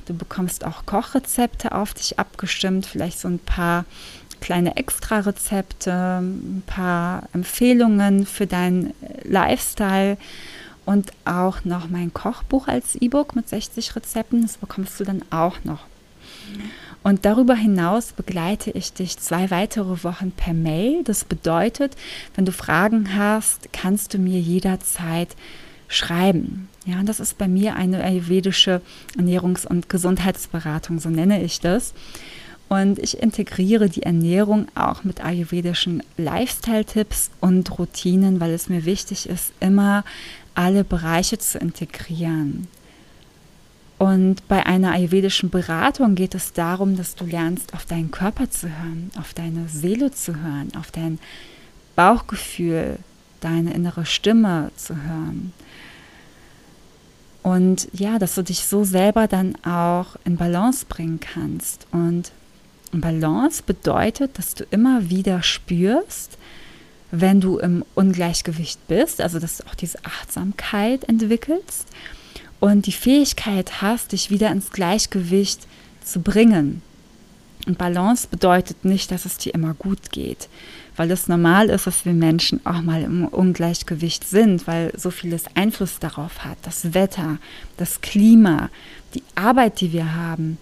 Du 0.06 0.14
bekommst 0.14 0.64
auch 0.64 0.86
Kochrezepte 0.86 1.72
auf 1.72 1.94
dich 1.94 2.18
abgestimmt, 2.18 2.86
vielleicht 2.86 3.18
so 3.18 3.28
ein 3.28 3.38
paar 3.38 3.84
kleine 4.40 4.76
Extra-Rezepte, 4.76 6.18
ein 6.20 6.62
paar 6.66 7.24
Empfehlungen 7.32 8.26
für 8.26 8.46
deinen 8.46 8.92
Lifestyle 9.24 10.16
und 10.86 11.12
auch 11.24 11.64
noch 11.64 11.88
mein 11.88 12.12
Kochbuch 12.12 12.68
als 12.68 12.96
E-Book 12.96 13.36
mit 13.36 13.48
60 13.48 13.94
Rezepten. 13.96 14.42
Das 14.42 14.56
bekommst 14.56 14.98
du 14.98 15.04
dann 15.04 15.22
auch 15.30 15.56
noch. 15.64 15.80
Und 17.02 17.24
darüber 17.24 17.54
hinaus 17.54 18.12
begleite 18.12 18.70
ich 18.72 18.92
dich 18.92 19.18
zwei 19.18 19.50
weitere 19.50 20.04
Wochen 20.04 20.32
per 20.32 20.52
Mail. 20.52 21.02
Das 21.04 21.24
bedeutet, 21.24 21.96
wenn 22.34 22.44
du 22.44 22.52
Fragen 22.52 23.16
hast, 23.16 23.72
kannst 23.72 24.12
du 24.12 24.18
mir 24.18 24.38
jederzeit 24.38 25.28
schreiben. 25.88 26.68
Ja, 26.84 27.00
und 27.00 27.08
das 27.08 27.20
ist 27.20 27.38
bei 27.38 27.48
mir 27.48 27.76
eine 27.76 28.02
ayurvedische 28.02 28.80
Ernährungs- 29.16 29.66
und 29.66 29.88
Gesundheitsberatung, 29.88 30.98
so 30.98 31.08
nenne 31.08 31.42
ich 31.42 31.60
das. 31.60 31.94
Und 32.70 33.00
ich 33.00 33.20
integriere 33.20 33.88
die 33.88 34.04
Ernährung 34.04 34.68
auch 34.76 35.02
mit 35.02 35.24
ayurvedischen 35.24 36.04
Lifestyle-Tipps 36.16 37.32
und 37.40 37.76
Routinen, 37.76 38.38
weil 38.38 38.52
es 38.52 38.68
mir 38.68 38.84
wichtig 38.84 39.28
ist, 39.28 39.52
immer 39.58 40.04
alle 40.54 40.84
Bereiche 40.84 41.36
zu 41.38 41.58
integrieren. 41.58 42.68
Und 43.98 44.46
bei 44.46 44.64
einer 44.66 44.92
ayurvedischen 44.92 45.50
Beratung 45.50 46.14
geht 46.14 46.36
es 46.36 46.52
darum, 46.52 46.96
dass 46.96 47.16
du 47.16 47.24
lernst, 47.24 47.74
auf 47.74 47.86
deinen 47.86 48.12
Körper 48.12 48.48
zu 48.48 48.68
hören, 48.68 49.10
auf 49.18 49.34
deine 49.34 49.68
Seele 49.68 50.12
zu 50.12 50.36
hören, 50.36 50.68
auf 50.78 50.92
dein 50.92 51.18
Bauchgefühl, 51.96 52.98
deine 53.40 53.74
innere 53.74 54.06
Stimme 54.06 54.70
zu 54.76 54.94
hören. 54.94 55.52
Und 57.42 57.88
ja, 57.92 58.20
dass 58.20 58.36
du 58.36 58.44
dich 58.44 58.64
so 58.64 58.84
selber 58.84 59.26
dann 59.26 59.56
auch 59.64 60.14
in 60.24 60.36
Balance 60.36 60.86
bringen 60.88 61.18
kannst. 61.18 61.88
Und 61.90 62.30
Balance 62.92 63.62
bedeutet, 63.64 64.38
dass 64.38 64.54
du 64.54 64.64
immer 64.70 65.10
wieder 65.10 65.42
spürst, 65.42 66.38
wenn 67.10 67.40
du 67.40 67.58
im 67.58 67.84
Ungleichgewicht 67.94 68.86
bist, 68.88 69.20
also 69.20 69.38
dass 69.38 69.58
du 69.58 69.66
auch 69.66 69.74
diese 69.74 70.04
Achtsamkeit 70.04 71.08
entwickelst 71.08 71.86
und 72.60 72.86
die 72.86 72.92
Fähigkeit 72.92 73.82
hast, 73.82 74.12
dich 74.12 74.30
wieder 74.30 74.50
ins 74.50 74.70
Gleichgewicht 74.70 75.66
zu 76.04 76.20
bringen. 76.20 76.82
Und 77.66 77.78
Balance 77.78 78.26
bedeutet 78.28 78.84
nicht, 78.84 79.10
dass 79.10 79.26
es 79.26 79.36
dir 79.36 79.54
immer 79.54 79.74
gut 79.74 80.12
geht, 80.12 80.48
weil 80.96 81.10
es 81.10 81.28
normal 81.28 81.68
ist, 81.68 81.86
dass 81.86 82.04
wir 82.04 82.12
Menschen 82.12 82.64
auch 82.64 82.80
mal 82.80 83.02
im 83.02 83.26
Ungleichgewicht 83.26 84.26
sind, 84.26 84.66
weil 84.66 84.92
so 84.96 85.10
vieles 85.10 85.44
Einfluss 85.54 85.98
darauf 85.98 86.44
hat. 86.44 86.56
Das 86.62 86.94
Wetter, 86.94 87.38
das 87.76 88.00
Klima, 88.00 88.70
die 89.14 89.22
Arbeit, 89.34 89.80
die 89.80 89.92
wir 89.92 90.14
haben, 90.14 90.58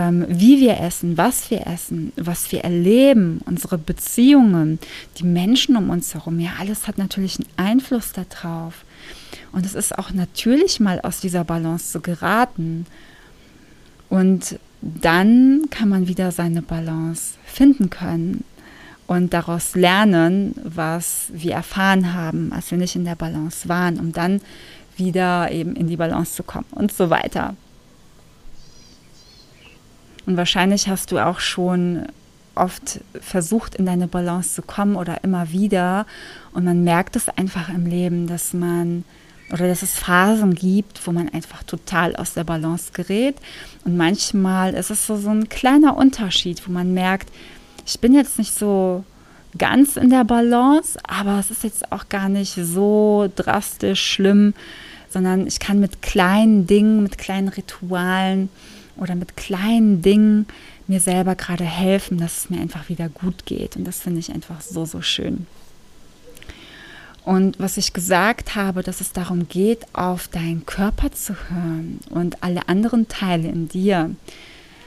ähm, 0.00 0.24
wie 0.28 0.60
wir 0.60 0.80
essen, 0.80 1.18
was 1.18 1.50
wir 1.50 1.66
essen, 1.66 2.12
was 2.16 2.50
wir 2.52 2.64
erleben, 2.64 3.40
unsere 3.44 3.76
Beziehungen, 3.76 4.78
die 5.18 5.24
Menschen 5.24 5.76
um 5.76 5.90
uns 5.90 6.14
herum, 6.14 6.40
ja, 6.40 6.52
alles 6.58 6.88
hat 6.88 6.96
natürlich 6.96 7.38
einen 7.38 7.68
Einfluss 7.68 8.12
darauf. 8.12 8.84
Und 9.52 9.66
es 9.66 9.74
ist 9.74 9.98
auch 9.98 10.12
natürlich 10.12 10.80
mal 10.80 11.00
aus 11.00 11.20
dieser 11.20 11.44
Balance 11.44 11.92
zu 11.92 12.00
geraten. 12.00 12.86
Und 14.08 14.58
dann 14.80 15.66
kann 15.70 15.90
man 15.90 16.08
wieder 16.08 16.32
seine 16.32 16.62
Balance 16.62 17.34
finden 17.44 17.90
können 17.90 18.44
und 19.06 19.34
daraus 19.34 19.74
lernen, 19.74 20.54
was 20.64 21.26
wir 21.32 21.52
erfahren 21.52 22.14
haben, 22.14 22.52
als 22.52 22.70
wir 22.70 22.78
nicht 22.78 22.96
in 22.96 23.04
der 23.04 23.16
Balance 23.16 23.68
waren, 23.68 24.00
um 24.00 24.12
dann 24.12 24.40
wieder 24.96 25.50
eben 25.50 25.76
in 25.76 25.88
die 25.88 25.96
Balance 25.96 26.36
zu 26.36 26.42
kommen 26.42 26.66
und 26.70 26.90
so 26.90 27.10
weiter. 27.10 27.54
Und 30.30 30.36
wahrscheinlich 30.36 30.86
hast 30.86 31.10
du 31.10 31.18
auch 31.18 31.40
schon 31.40 32.06
oft 32.54 33.00
versucht, 33.20 33.74
in 33.74 33.84
deine 33.84 34.06
Balance 34.06 34.54
zu 34.54 34.62
kommen 34.62 34.94
oder 34.94 35.24
immer 35.24 35.50
wieder. 35.50 36.06
Und 36.52 36.64
man 36.64 36.84
merkt 36.84 37.16
es 37.16 37.28
einfach 37.28 37.68
im 37.68 37.84
Leben, 37.84 38.28
dass 38.28 38.52
man 38.52 39.02
oder 39.52 39.66
dass 39.66 39.82
es 39.82 39.98
Phasen 39.98 40.54
gibt, 40.54 41.04
wo 41.04 41.10
man 41.10 41.28
einfach 41.30 41.64
total 41.64 42.14
aus 42.14 42.34
der 42.34 42.44
Balance 42.44 42.92
gerät. 42.92 43.38
Und 43.84 43.96
manchmal 43.96 44.74
ist 44.74 44.90
es 44.90 45.04
so, 45.04 45.16
so 45.16 45.30
ein 45.30 45.48
kleiner 45.48 45.96
Unterschied, 45.96 46.62
wo 46.64 46.70
man 46.70 46.94
merkt, 46.94 47.28
ich 47.84 47.98
bin 47.98 48.14
jetzt 48.14 48.38
nicht 48.38 48.56
so 48.56 49.02
ganz 49.58 49.96
in 49.96 50.10
der 50.10 50.22
Balance, 50.22 50.96
aber 51.02 51.40
es 51.40 51.50
ist 51.50 51.64
jetzt 51.64 51.90
auch 51.90 52.08
gar 52.08 52.28
nicht 52.28 52.54
so 52.54 53.28
drastisch 53.34 54.12
schlimm, 54.12 54.54
sondern 55.08 55.48
ich 55.48 55.58
kann 55.58 55.80
mit 55.80 56.02
kleinen 56.02 56.68
Dingen, 56.68 57.02
mit 57.02 57.18
kleinen 57.18 57.48
Ritualen 57.48 58.48
oder 59.00 59.14
mit 59.14 59.36
kleinen 59.36 60.02
Dingen 60.02 60.46
mir 60.86 61.00
selber 61.00 61.34
gerade 61.34 61.64
helfen, 61.64 62.18
dass 62.18 62.38
es 62.38 62.50
mir 62.50 62.60
einfach 62.60 62.88
wieder 62.88 63.08
gut 63.08 63.46
geht. 63.46 63.76
Und 63.76 63.84
das 63.84 64.00
finde 64.00 64.20
ich 64.20 64.32
einfach 64.32 64.60
so, 64.60 64.84
so 64.84 65.02
schön. 65.02 65.46
Und 67.24 67.58
was 67.58 67.76
ich 67.76 67.92
gesagt 67.92 68.54
habe, 68.54 68.82
dass 68.82 69.00
es 69.00 69.12
darum 69.12 69.48
geht, 69.48 69.86
auf 69.92 70.28
deinen 70.28 70.66
Körper 70.66 71.12
zu 71.12 71.34
hören 71.48 72.00
und 72.10 72.42
alle 72.42 72.68
anderen 72.68 73.08
Teile 73.08 73.48
in 73.48 73.68
dir, 73.68 74.10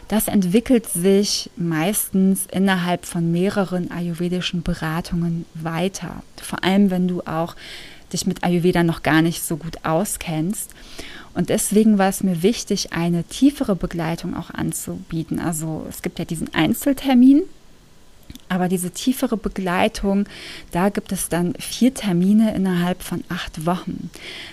das 0.07 0.27
entwickelt 0.27 0.87
sich 0.87 1.49
meistens 1.55 2.45
innerhalb 2.51 3.05
von 3.05 3.31
mehreren 3.31 3.91
ayurvedischen 3.91 4.61
Beratungen 4.61 5.45
weiter. 5.53 6.23
Vor 6.41 6.63
allem, 6.63 6.91
wenn 6.91 7.07
du 7.07 7.21
auch 7.21 7.55
dich 8.13 8.25
mit 8.25 8.43
Ayurveda 8.43 8.83
noch 8.83 9.03
gar 9.03 9.21
nicht 9.21 9.43
so 9.43 9.57
gut 9.57 9.83
auskennst. 9.83 10.71
Und 11.33 11.49
deswegen 11.49 11.97
war 11.97 12.09
es 12.09 12.23
mir 12.23 12.43
wichtig, 12.43 12.93
eine 12.93 13.23
tiefere 13.23 13.75
Begleitung 13.75 14.35
auch 14.35 14.51
anzubieten. 14.51 15.39
Also 15.39 15.85
es 15.89 16.01
gibt 16.01 16.19
ja 16.19 16.25
diesen 16.25 16.53
Einzeltermin, 16.53 17.41
aber 18.53 18.67
diese 18.67 18.91
tiefere 18.91 19.35
Begleitung, 19.35 20.25
da 20.71 20.89
gibt 20.89 21.11
es 21.11 21.27
dann 21.27 21.53
vier 21.57 21.93
Termine 21.93 22.53
innerhalb 22.53 23.01
von 23.01 23.23
acht 23.29 23.65
Wochen. 23.65 24.11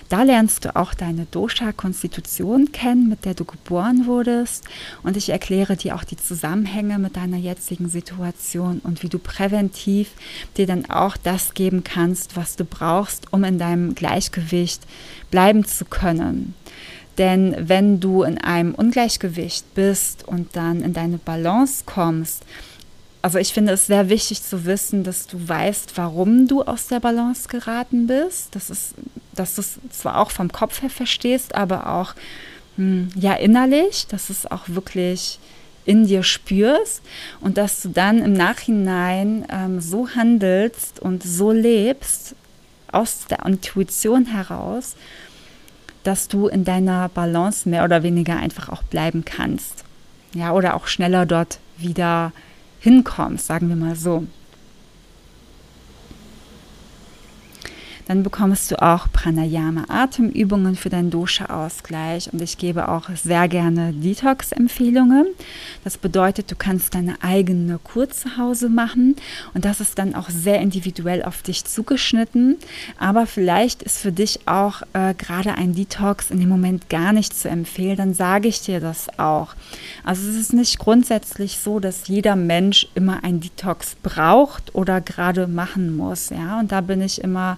Da 0.09 0.23
lernst 0.23 0.65
du 0.65 0.75
auch 0.75 0.93
deine 0.95 1.27
Dosha-Konstitution 1.29 2.71
kennen, 2.71 3.09
mit 3.09 3.25
der 3.25 3.35
du 3.35 3.45
geboren 3.45 4.07
wurdest. 4.07 4.63
Und 5.03 5.17
ich 5.17 5.29
erkläre 5.29 5.77
dir 5.77 5.95
auch 5.95 6.03
die 6.03 6.17
Zusammenhänge 6.17 6.97
mit 6.97 7.15
deiner 7.15 7.37
jetzigen 7.37 7.89
Situation 7.89 8.79
und 8.79 9.03
wie 9.03 9.09
du 9.09 9.19
präventiv 9.19 10.09
dir 10.57 10.65
dann 10.65 10.89
auch 10.89 11.15
das 11.15 11.53
geben 11.53 11.83
kannst, 11.83 12.35
was 12.35 12.55
du 12.55 12.65
brauchst, 12.65 13.31
um 13.31 13.43
in 13.43 13.59
deinem 13.59 13.93
Gleichgewicht 13.93 14.81
bleiben 15.29 15.63
zu 15.63 15.85
können. 15.85 16.55
Denn 17.17 17.55
wenn 17.59 17.99
du 17.99 18.23
in 18.23 18.37
einem 18.37 18.73
Ungleichgewicht 18.73 19.75
bist 19.75 20.27
und 20.27 20.55
dann 20.55 20.81
in 20.81 20.93
deine 20.93 21.17
Balance 21.17 21.83
kommst, 21.85 22.43
also 23.21 23.37
ich 23.37 23.53
finde 23.53 23.73
es 23.73 23.87
sehr 23.87 24.09
wichtig 24.09 24.41
zu 24.43 24.65
wissen, 24.65 25.03
dass 25.03 25.27
du 25.27 25.47
weißt, 25.47 25.93
warum 25.95 26.47
du 26.47 26.63
aus 26.63 26.87
der 26.87 26.99
Balance 26.99 27.47
geraten 27.47 28.07
bist. 28.07 28.55
Das 28.55 28.69
ist, 28.69 28.95
dass 29.33 29.55
du 29.55 29.61
es 29.61 29.79
zwar 29.91 30.17
auch 30.17 30.31
vom 30.31 30.51
Kopf 30.51 30.81
her 30.81 30.89
verstehst, 30.89 31.53
aber 31.55 31.87
auch 31.87 32.15
hm, 32.77 33.09
ja 33.15 33.33
innerlich, 33.33 34.07
dass 34.07 34.29
es 34.29 34.49
auch 34.49 34.63
wirklich 34.67 35.39
in 35.85 36.05
dir 36.05 36.23
spürst 36.23 37.01
und 37.41 37.57
dass 37.57 37.81
du 37.81 37.89
dann 37.89 38.19
im 38.19 38.33
Nachhinein 38.33 39.45
ähm, 39.49 39.81
so 39.81 40.09
handelst 40.09 40.99
und 40.99 41.23
so 41.23 41.51
lebst 41.51 42.35
aus 42.91 43.25
der 43.29 43.45
Intuition 43.45 44.25
heraus, 44.25 44.95
dass 46.03 46.27
du 46.27 46.47
in 46.47 46.65
deiner 46.65 47.09
Balance 47.09 47.67
mehr 47.69 47.83
oder 47.83 48.03
weniger 48.03 48.37
einfach 48.37 48.69
auch 48.69 48.83
bleiben 48.83 49.25
kannst. 49.25 49.83
Ja, 50.33 50.53
oder 50.53 50.75
auch 50.75 50.87
schneller 50.87 51.25
dort 51.25 51.59
wieder 51.77 52.31
hinkommst, 52.81 53.45
sagen 53.45 53.69
wir 53.69 53.75
mal 53.75 53.95
so. 53.95 54.25
Dann 58.11 58.23
bekommst 58.23 58.69
du 58.69 58.81
auch 58.81 59.07
Pranayama 59.13 59.85
Atemübungen 59.87 60.75
für 60.75 60.89
deinen 60.89 61.11
Dosha-Ausgleich 61.11 62.33
und 62.33 62.41
ich 62.41 62.57
gebe 62.57 62.89
auch 62.89 63.07
sehr 63.15 63.47
gerne 63.47 63.93
Detox-Empfehlungen. 63.93 65.27
Das 65.85 65.97
bedeutet, 65.97 66.51
du 66.51 66.57
kannst 66.57 66.93
deine 66.93 67.23
eigene 67.23 67.79
Kur 67.81 68.09
zu 68.09 68.35
Hause 68.35 68.67
machen 68.67 69.15
und 69.53 69.63
das 69.63 69.79
ist 69.79 69.97
dann 69.97 70.13
auch 70.13 70.29
sehr 70.29 70.59
individuell 70.59 71.23
auf 71.23 71.41
dich 71.41 71.63
zugeschnitten. 71.63 72.57
Aber 72.99 73.27
vielleicht 73.27 73.81
ist 73.81 73.99
für 73.99 74.11
dich 74.11 74.45
auch 74.45 74.81
äh, 74.91 75.13
gerade 75.13 75.55
ein 75.55 75.73
Detox 75.73 76.31
in 76.31 76.41
dem 76.41 76.49
Moment 76.49 76.89
gar 76.89 77.13
nicht 77.13 77.33
zu 77.33 77.47
empfehlen, 77.47 77.95
dann 77.95 78.13
sage 78.13 78.49
ich 78.49 78.59
dir 78.59 78.81
das 78.81 79.07
auch. 79.19 79.55
Also 80.03 80.29
es 80.29 80.35
ist 80.35 80.51
nicht 80.51 80.79
grundsätzlich 80.79 81.59
so, 81.59 81.79
dass 81.79 82.09
jeder 82.09 82.35
Mensch 82.35 82.89
immer 82.93 83.23
ein 83.23 83.39
Detox 83.39 83.95
braucht 84.03 84.75
oder 84.75 84.99
gerade 84.99 85.47
machen 85.47 85.95
muss. 85.95 86.29
Ja, 86.29 86.59
und 86.59 86.73
da 86.73 86.81
bin 86.81 87.01
ich 87.01 87.21
immer 87.21 87.57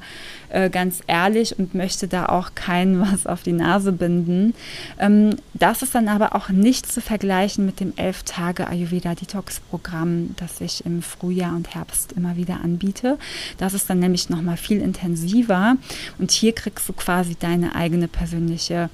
äh, 0.53 0.69
ganz 0.69 1.01
ehrlich 1.07 1.57
und 1.57 1.73
möchte 1.73 2.07
da 2.07 2.27
auch 2.27 2.55
keinen 2.55 3.01
was 3.13 3.27
auf 3.27 3.43
die 3.43 3.51
Nase 3.51 3.91
binden. 3.91 4.53
Ähm, 4.99 5.37
das 5.53 5.81
ist 5.81 5.95
dann 5.95 6.07
aber 6.07 6.35
auch 6.35 6.49
nicht 6.49 6.89
zu 6.91 7.01
vergleichen 7.01 7.65
mit 7.65 7.79
dem 7.79 7.93
11 7.95 8.23
Tage 8.23 8.67
Ayurveda 8.67 9.15
Detox 9.15 9.59
Programm, 9.59 10.35
das 10.37 10.61
ich 10.61 10.85
im 10.85 11.01
Frühjahr 11.01 11.55
und 11.55 11.73
Herbst 11.73 12.13
immer 12.13 12.37
wieder 12.37 12.61
anbiete. 12.63 13.17
Das 13.57 13.73
ist 13.73 13.89
dann 13.89 13.99
nämlich 13.99 14.29
noch 14.29 14.41
mal 14.41 14.57
viel 14.57 14.79
intensiver 14.79 15.75
und 16.19 16.31
hier 16.31 16.53
kriegst 16.53 16.87
du 16.87 16.93
quasi 16.93 17.35
deine 17.35 17.75
eigene 17.75 18.07
persönliche 18.07 18.89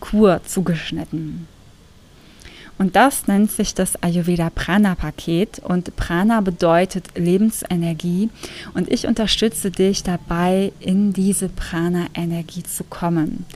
Kur 0.00 0.40
zugeschnitten. 0.44 1.48
Und 2.78 2.94
das 2.94 3.26
nennt 3.26 3.50
sich 3.50 3.74
das 3.74 4.02
Ayurveda 4.02 4.50
Prana 4.50 4.94
Paket 4.94 5.60
und 5.60 5.96
Prana 5.96 6.42
bedeutet 6.42 7.16
Lebensenergie 7.16 8.28
und 8.74 8.90
ich 8.92 9.06
unterstütze 9.06 9.70
dich 9.70 10.02
dabei, 10.02 10.72
in 10.80 11.12
diese 11.12 11.48
Prana 11.48 12.06
Energie 12.14 12.62
zu 12.62 12.84
kommen. 12.84 13.46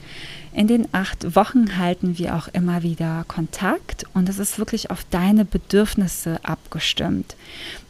In 0.52 0.66
den 0.66 0.88
acht 0.92 1.36
Wochen 1.36 1.78
halten 1.78 2.18
wir 2.18 2.34
auch 2.34 2.48
immer 2.48 2.82
wieder 2.82 3.24
Kontakt 3.28 4.04
und 4.14 4.28
es 4.28 4.38
ist 4.38 4.58
wirklich 4.58 4.90
auf 4.90 5.04
deine 5.10 5.44
Bedürfnisse 5.44 6.40
abgestimmt. 6.42 7.36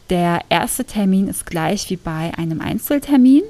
Der 0.09 0.41
erste 0.49 0.83
Termin 0.83 1.27
ist 1.27 1.45
gleich 1.45 1.89
wie 1.89 1.95
bei 1.95 2.31
einem 2.37 2.61
Einzeltermin. 2.61 3.43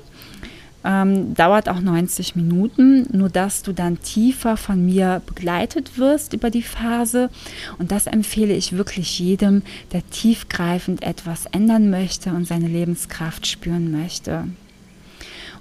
Ähm, 0.83 1.35
dauert 1.35 1.69
auch 1.69 1.79
90 1.79 2.35
Minuten, 2.35 3.05
nur 3.15 3.29
dass 3.29 3.61
du 3.61 3.71
dann 3.71 4.01
tiefer 4.01 4.57
von 4.57 4.83
mir 4.83 5.21
begleitet 5.25 5.97
wirst 5.97 6.33
über 6.33 6.49
die 6.49 6.63
Phase. 6.63 7.29
Und 7.77 7.91
das 7.91 8.07
empfehle 8.07 8.53
ich 8.53 8.75
wirklich 8.75 9.19
jedem, 9.19 9.61
der 9.91 10.07
tiefgreifend 10.09 11.03
etwas 11.03 11.45
ändern 11.45 11.89
möchte 11.91 12.31
und 12.31 12.47
seine 12.47 12.67
Lebenskraft 12.67 13.45
spüren 13.45 13.91
möchte. 13.91 14.45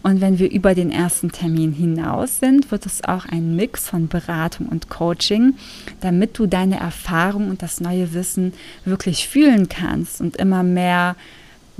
Und 0.02 0.20
wenn 0.20 0.38
wir 0.38 0.50
über 0.50 0.74
den 0.74 0.90
ersten 0.90 1.30
Termin 1.30 1.72
hinaus 1.72 2.38
sind, 2.38 2.70
wird 2.70 2.86
es 2.86 3.04
auch 3.04 3.26
ein 3.26 3.54
Mix 3.54 3.88
von 3.88 4.08
Beratung 4.08 4.66
und 4.66 4.88
Coaching, 4.88 5.54
damit 6.00 6.38
du 6.38 6.46
deine 6.46 6.80
Erfahrung 6.80 7.50
und 7.50 7.62
das 7.62 7.80
neue 7.80 8.14
Wissen 8.14 8.54
wirklich 8.84 9.28
fühlen 9.28 9.68
kannst 9.68 10.20
und 10.20 10.36
immer 10.36 10.62
mehr 10.62 11.16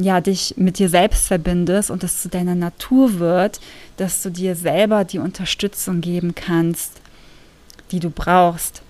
ja, 0.03 0.21
dich 0.21 0.55
mit 0.57 0.79
dir 0.79 0.89
selbst 0.89 1.29
verbindest 1.29 1.91
und 1.91 2.05
es 2.05 2.23
zu 2.23 2.29
deiner 2.29 2.55
Natur 2.55 3.19
wird, 3.19 3.61
dass 3.97 4.23
du 4.23 4.31
dir 4.31 4.57
selber 4.57 5.05
die 5.05 5.19
Unterstützung 5.19 6.01
geben 6.01 6.35
kannst, 6.35 7.01
die 7.91 8.01
du 8.01 8.11
brauchst. 8.11 8.83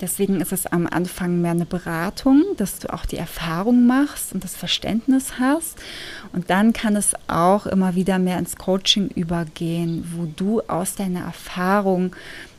Deswegen 0.00 0.42
ist 0.42 0.52
es 0.52 0.66
am 0.66 0.86
Anfang 0.86 1.40
mehr 1.40 1.52
eine 1.52 1.64
Beratung, 1.64 2.44
dass 2.58 2.78
du 2.78 2.92
auch 2.92 3.06
die 3.06 3.16
Erfahrung 3.16 3.86
machst 3.86 4.34
und 4.34 4.44
das 4.44 4.54
Verständnis 4.54 5.38
hast. 5.38 5.78
Und 6.32 6.50
dann 6.50 6.74
kann 6.74 6.96
es 6.96 7.14
auch 7.28 7.66
immer 7.66 7.94
wieder 7.94 8.18
mehr 8.18 8.38
ins 8.38 8.56
Coaching 8.56 9.08
übergehen, 9.08 10.12
wo 10.14 10.26
du 10.36 10.60
aus 10.68 10.96
deiner 10.96 11.20
Erfahrung 11.20 12.14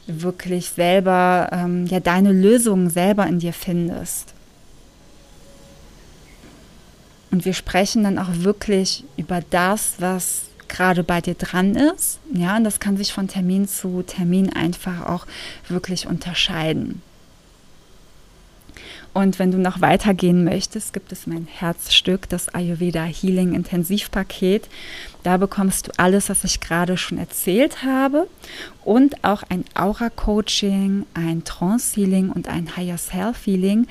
wirklich 0.08 0.70
selber 0.70 1.50
ähm, 1.52 1.86
ja 1.86 2.00
deine 2.00 2.32
Lösungen 2.32 2.90
selber 2.90 3.28
in 3.28 3.40
dir 3.40 3.54
findest. 3.54 4.34
Und 7.32 7.46
wir 7.46 7.54
sprechen 7.54 8.04
dann 8.04 8.20
auch 8.20 8.30
wirklich 8.32 9.04
über 9.18 9.42
das, 9.50 9.96
was 10.00 10.44
gerade 10.68 11.04
bei 11.04 11.22
dir 11.22 11.36
dran 11.36 11.76
ist. 11.76 12.20
Ja, 12.34 12.58
und 12.58 12.64
das 12.64 12.80
kann 12.80 12.98
sich 12.98 13.14
von 13.14 13.28
Termin 13.28 13.68
zu 13.68 14.04
Termin 14.04 14.52
einfach 14.52 15.06
auch 15.08 15.26
wirklich 15.68 16.08
unterscheiden. 16.08 17.02
Und 19.18 19.40
wenn 19.40 19.50
du 19.50 19.58
noch 19.58 19.82
weitergehen 19.82 20.44
möchtest, 20.44 20.94
gibt 20.94 21.12
es 21.12 21.26
mein 21.26 21.48
Herzstück, 21.48 22.30
das 22.30 22.54
Ayurveda 22.54 23.04
Healing 23.04 23.56
Intensivpaket. 23.56 24.70
Da 25.24 25.38
bekommst 25.38 25.88
du 25.88 25.92
alles, 25.98 26.30
was 26.30 26.44
ich 26.44 26.60
gerade 26.60 26.98
schon 26.98 27.18
erzählt 27.18 27.84
habe 27.84 28.28
und 28.86 29.24
auch 29.24 29.42
ein 29.50 29.66
Aura-Coaching, 29.74 31.08
ein 31.16 31.44
Trance-Healing 31.44 32.30
und 32.30 32.48
ein 32.48 32.78
Higher 32.78 33.00
Self-Healing. 33.00 33.88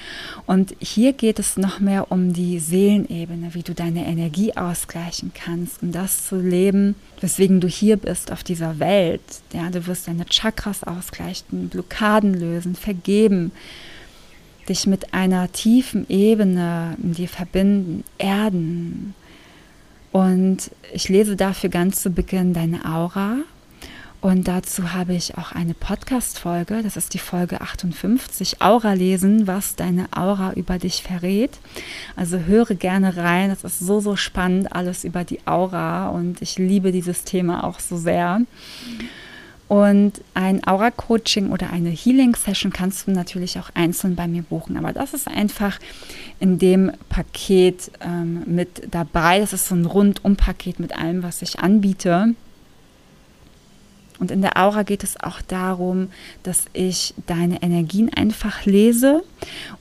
Und 0.46 0.76
hier 0.78 1.12
geht 1.12 1.40
es 1.40 1.56
noch 1.56 1.80
mehr 1.80 2.12
um 2.12 2.32
die 2.32 2.60
Seelenebene, 2.60 3.52
wie 3.52 3.64
du 3.64 3.74
deine 3.74 4.06
Energie 4.06 4.56
ausgleichen 4.56 5.32
kannst, 5.34 5.82
um 5.82 5.90
das 5.90 6.28
zu 6.28 6.36
leben, 6.36 6.94
weswegen 7.20 7.60
du 7.60 7.66
hier 7.66 7.96
bist 7.96 8.30
auf 8.30 8.44
dieser 8.44 8.78
Welt. 8.78 9.22
Ja, 9.52 9.70
du 9.70 9.88
wirst 9.88 10.06
deine 10.06 10.26
Chakras 10.26 10.84
ausgleichen, 10.84 11.68
Blockaden 11.68 12.32
lösen, 12.32 12.76
vergeben 12.76 13.50
dich 14.68 14.86
mit 14.86 15.14
einer 15.14 15.50
tiefen 15.52 16.06
Ebene 16.08 16.96
in 17.02 17.14
dir 17.14 17.28
verbinden, 17.28 18.04
erden. 18.18 19.14
Und 20.12 20.70
ich 20.92 21.08
lese 21.08 21.36
dafür 21.36 21.70
ganz 21.70 22.02
zu 22.02 22.10
Beginn 22.10 22.52
deine 22.52 22.84
Aura. 22.84 23.38
Und 24.22 24.48
dazu 24.48 24.92
habe 24.92 25.14
ich 25.14 25.36
auch 25.38 25.52
eine 25.52 25.74
Podcast-Folge, 25.74 26.82
das 26.82 26.96
ist 26.96 27.14
die 27.14 27.18
Folge 27.18 27.60
58, 27.60 28.60
Aura 28.60 28.94
lesen, 28.94 29.46
was 29.46 29.76
deine 29.76 30.08
Aura 30.10 30.54
über 30.54 30.78
dich 30.78 31.02
verrät. 31.02 31.58
Also 32.16 32.38
höre 32.38 32.74
gerne 32.74 33.16
rein, 33.16 33.50
das 33.50 33.62
ist 33.62 33.78
so, 33.78 34.00
so 34.00 34.16
spannend, 34.16 34.72
alles 34.72 35.04
über 35.04 35.22
die 35.22 35.46
Aura 35.46 36.08
und 36.08 36.42
ich 36.42 36.58
liebe 36.58 36.92
dieses 36.92 37.24
Thema 37.24 37.62
auch 37.62 37.78
so 37.78 37.96
sehr. 37.98 38.38
Mhm. 38.38 38.46
Und 39.68 40.12
ein 40.34 40.64
Aura-Coaching 40.64 41.50
oder 41.50 41.70
eine 41.70 41.90
Healing-Session 41.90 42.72
kannst 42.72 43.06
du 43.06 43.10
natürlich 43.10 43.58
auch 43.58 43.70
einzeln 43.74 44.14
bei 44.14 44.28
mir 44.28 44.42
buchen. 44.42 44.76
Aber 44.76 44.92
das 44.92 45.12
ist 45.12 45.26
einfach 45.26 45.80
in 46.38 46.58
dem 46.58 46.92
Paket 47.08 47.90
ähm, 48.00 48.44
mit 48.46 48.94
dabei. 48.94 49.40
Das 49.40 49.52
ist 49.52 49.68
so 49.68 49.74
ein 49.74 49.84
Rundum-Paket 49.84 50.78
mit 50.78 50.96
allem, 50.96 51.24
was 51.24 51.42
ich 51.42 51.58
anbiete. 51.58 52.34
Und 54.18 54.30
in 54.30 54.40
der 54.40 54.56
Aura 54.56 54.82
geht 54.82 55.02
es 55.02 55.20
auch 55.20 55.42
darum, 55.42 56.08
dass 56.42 56.66
ich 56.72 57.14
deine 57.26 57.62
Energien 57.62 58.12
einfach 58.14 58.64
lese. 58.64 59.24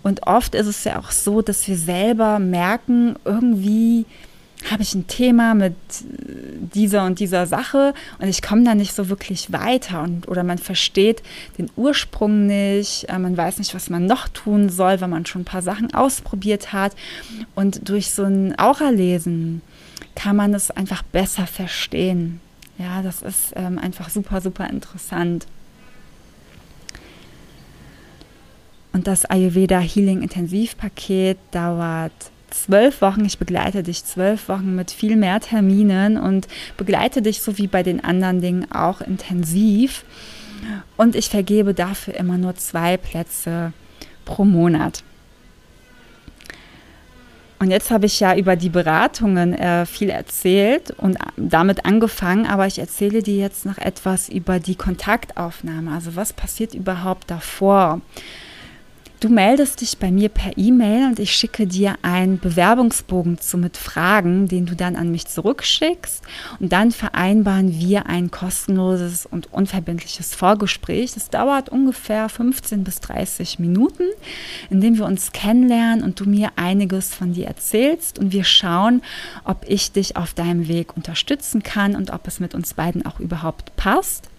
Und 0.03 0.27
oft 0.27 0.55
ist 0.55 0.67
es 0.67 0.83
ja 0.83 0.99
auch 0.99 1.11
so, 1.11 1.41
dass 1.41 1.67
wir 1.67 1.77
selber 1.77 2.39
merken, 2.39 3.15
irgendwie 3.23 4.05
habe 4.71 4.83
ich 4.83 4.95
ein 4.95 5.07
Thema 5.07 5.53
mit 5.53 5.75
dieser 6.73 7.05
und 7.05 7.19
dieser 7.19 7.45
Sache 7.45 7.93
und 8.19 8.27
ich 8.27 8.41
komme 8.41 8.63
da 8.63 8.75
nicht 8.75 8.93
so 8.93 9.09
wirklich 9.09 9.51
weiter 9.51 10.03
und 10.03 10.27
oder 10.27 10.43
man 10.43 10.57
versteht 10.57 11.21
den 11.57 11.69
Ursprung 11.75 12.47
nicht, 12.47 13.07
äh, 13.09 13.19
man 13.19 13.37
weiß 13.37 13.59
nicht, 13.59 13.73
was 13.75 13.89
man 13.89 14.05
noch 14.05 14.27
tun 14.29 14.69
soll, 14.69 15.01
weil 15.01 15.07
man 15.07 15.25
schon 15.25 15.41
ein 15.41 15.45
paar 15.45 15.61
Sachen 15.61 15.93
ausprobiert 15.93 16.73
hat 16.73 16.95
und 17.53 17.87
durch 17.87 18.11
so 18.11 18.23
ein 18.23 18.57
Aura-Lesen 18.57 19.61
kann 20.15 20.35
man 20.35 20.53
es 20.53 20.71
einfach 20.71 21.03
besser 21.03 21.45
verstehen. 21.45 22.39
Ja, 22.77 23.01
das 23.01 23.21
ist 23.21 23.53
ähm, 23.55 23.77
einfach 23.79 24.09
super, 24.09 24.41
super 24.41 24.69
interessant. 24.69 25.45
Und 28.91 29.07
das 29.07 29.25
Ayurveda 29.25 29.79
Healing 29.79 30.21
Intensivpaket 30.21 31.37
dauert 31.51 32.13
zwölf 32.63 33.01
Wochen. 33.01 33.25
Ich 33.25 33.37
begleite 33.37 33.83
dich 33.83 34.03
zwölf 34.03 34.49
Wochen 34.49 34.75
mit 34.75 34.91
viel 34.91 35.15
mehr 35.15 35.39
Terminen 35.39 36.17
und 36.17 36.47
begleite 36.77 37.21
dich 37.21 37.41
so 37.41 37.57
wie 37.57 37.67
bei 37.67 37.83
den 37.83 38.03
anderen 38.03 38.41
Dingen 38.41 38.71
auch 38.71 39.01
intensiv. 39.01 40.03
Und 40.97 41.15
ich 41.15 41.29
vergebe 41.29 41.73
dafür 41.73 42.15
immer 42.15 42.37
nur 42.37 42.55
zwei 42.55 42.97
Plätze 42.97 43.73
pro 44.23 44.45
Monat. 44.45 45.03
Und 47.59 47.71
jetzt 47.71 47.89
habe 47.89 48.05
ich 48.05 48.19
ja 48.19 48.35
über 48.35 48.55
die 48.55 48.69
Beratungen 48.69 49.53
äh, 49.53 49.85
viel 49.85 50.09
erzählt 50.09 50.91
und 50.97 51.17
damit 51.37 51.85
angefangen, 51.85 52.45
aber 52.45 52.67
ich 52.67 52.79
erzähle 52.79 53.23
dir 53.23 53.37
jetzt 53.37 53.65
noch 53.65 53.77
etwas 53.77 54.27
über 54.27 54.59
die 54.59 54.75
Kontaktaufnahme. 54.75 55.91
Also 55.91 56.15
was 56.15 56.33
passiert 56.33 56.73
überhaupt 56.73 57.31
davor? 57.31 58.01
Du 59.25 59.31
meldest 59.31 59.81
dich 59.81 59.97
bei 59.97 60.11
mir 60.11 60.29
per 60.29 60.55
E-Mail 60.55 61.07
und 61.07 61.17
ich 61.17 61.31
schicke 61.31 61.65
dir 61.65 61.95
einen 62.03 62.37
Bewerbungsbogen 62.37 63.39
zu 63.39 63.57
mit 63.57 63.75
Fragen, 63.75 64.47
den 64.47 64.67
du 64.67 64.75
dann 64.75 64.95
an 64.95 65.09
mich 65.09 65.25
zurückschickst. 65.25 66.23
Und 66.59 66.71
dann 66.71 66.91
vereinbaren 66.91 67.73
wir 67.79 68.05
ein 68.05 68.29
kostenloses 68.29 69.25
und 69.25 69.51
unverbindliches 69.51 70.35
Vorgespräch. 70.35 71.15
Das 71.15 71.31
dauert 71.31 71.69
ungefähr 71.69 72.29
15 72.29 72.83
bis 72.83 72.99
30 72.99 73.57
Minuten, 73.57 74.03
in 74.69 74.79
dem 74.79 74.95
wir 74.95 75.05
uns 75.05 75.31
kennenlernen 75.31 76.03
und 76.03 76.19
du 76.19 76.29
mir 76.29 76.51
einiges 76.55 77.15
von 77.15 77.33
dir 77.33 77.47
erzählst. 77.47 78.19
Und 78.19 78.31
wir 78.31 78.43
schauen, 78.43 79.01
ob 79.43 79.65
ich 79.67 79.91
dich 79.91 80.17
auf 80.17 80.35
deinem 80.35 80.67
Weg 80.67 80.95
unterstützen 80.95 81.63
kann 81.63 81.95
und 81.95 82.11
ob 82.11 82.27
es 82.27 82.39
mit 82.39 82.53
uns 82.53 82.75
beiden 82.75 83.07
auch 83.07 83.19
überhaupt 83.19 83.75
passt 83.75 84.29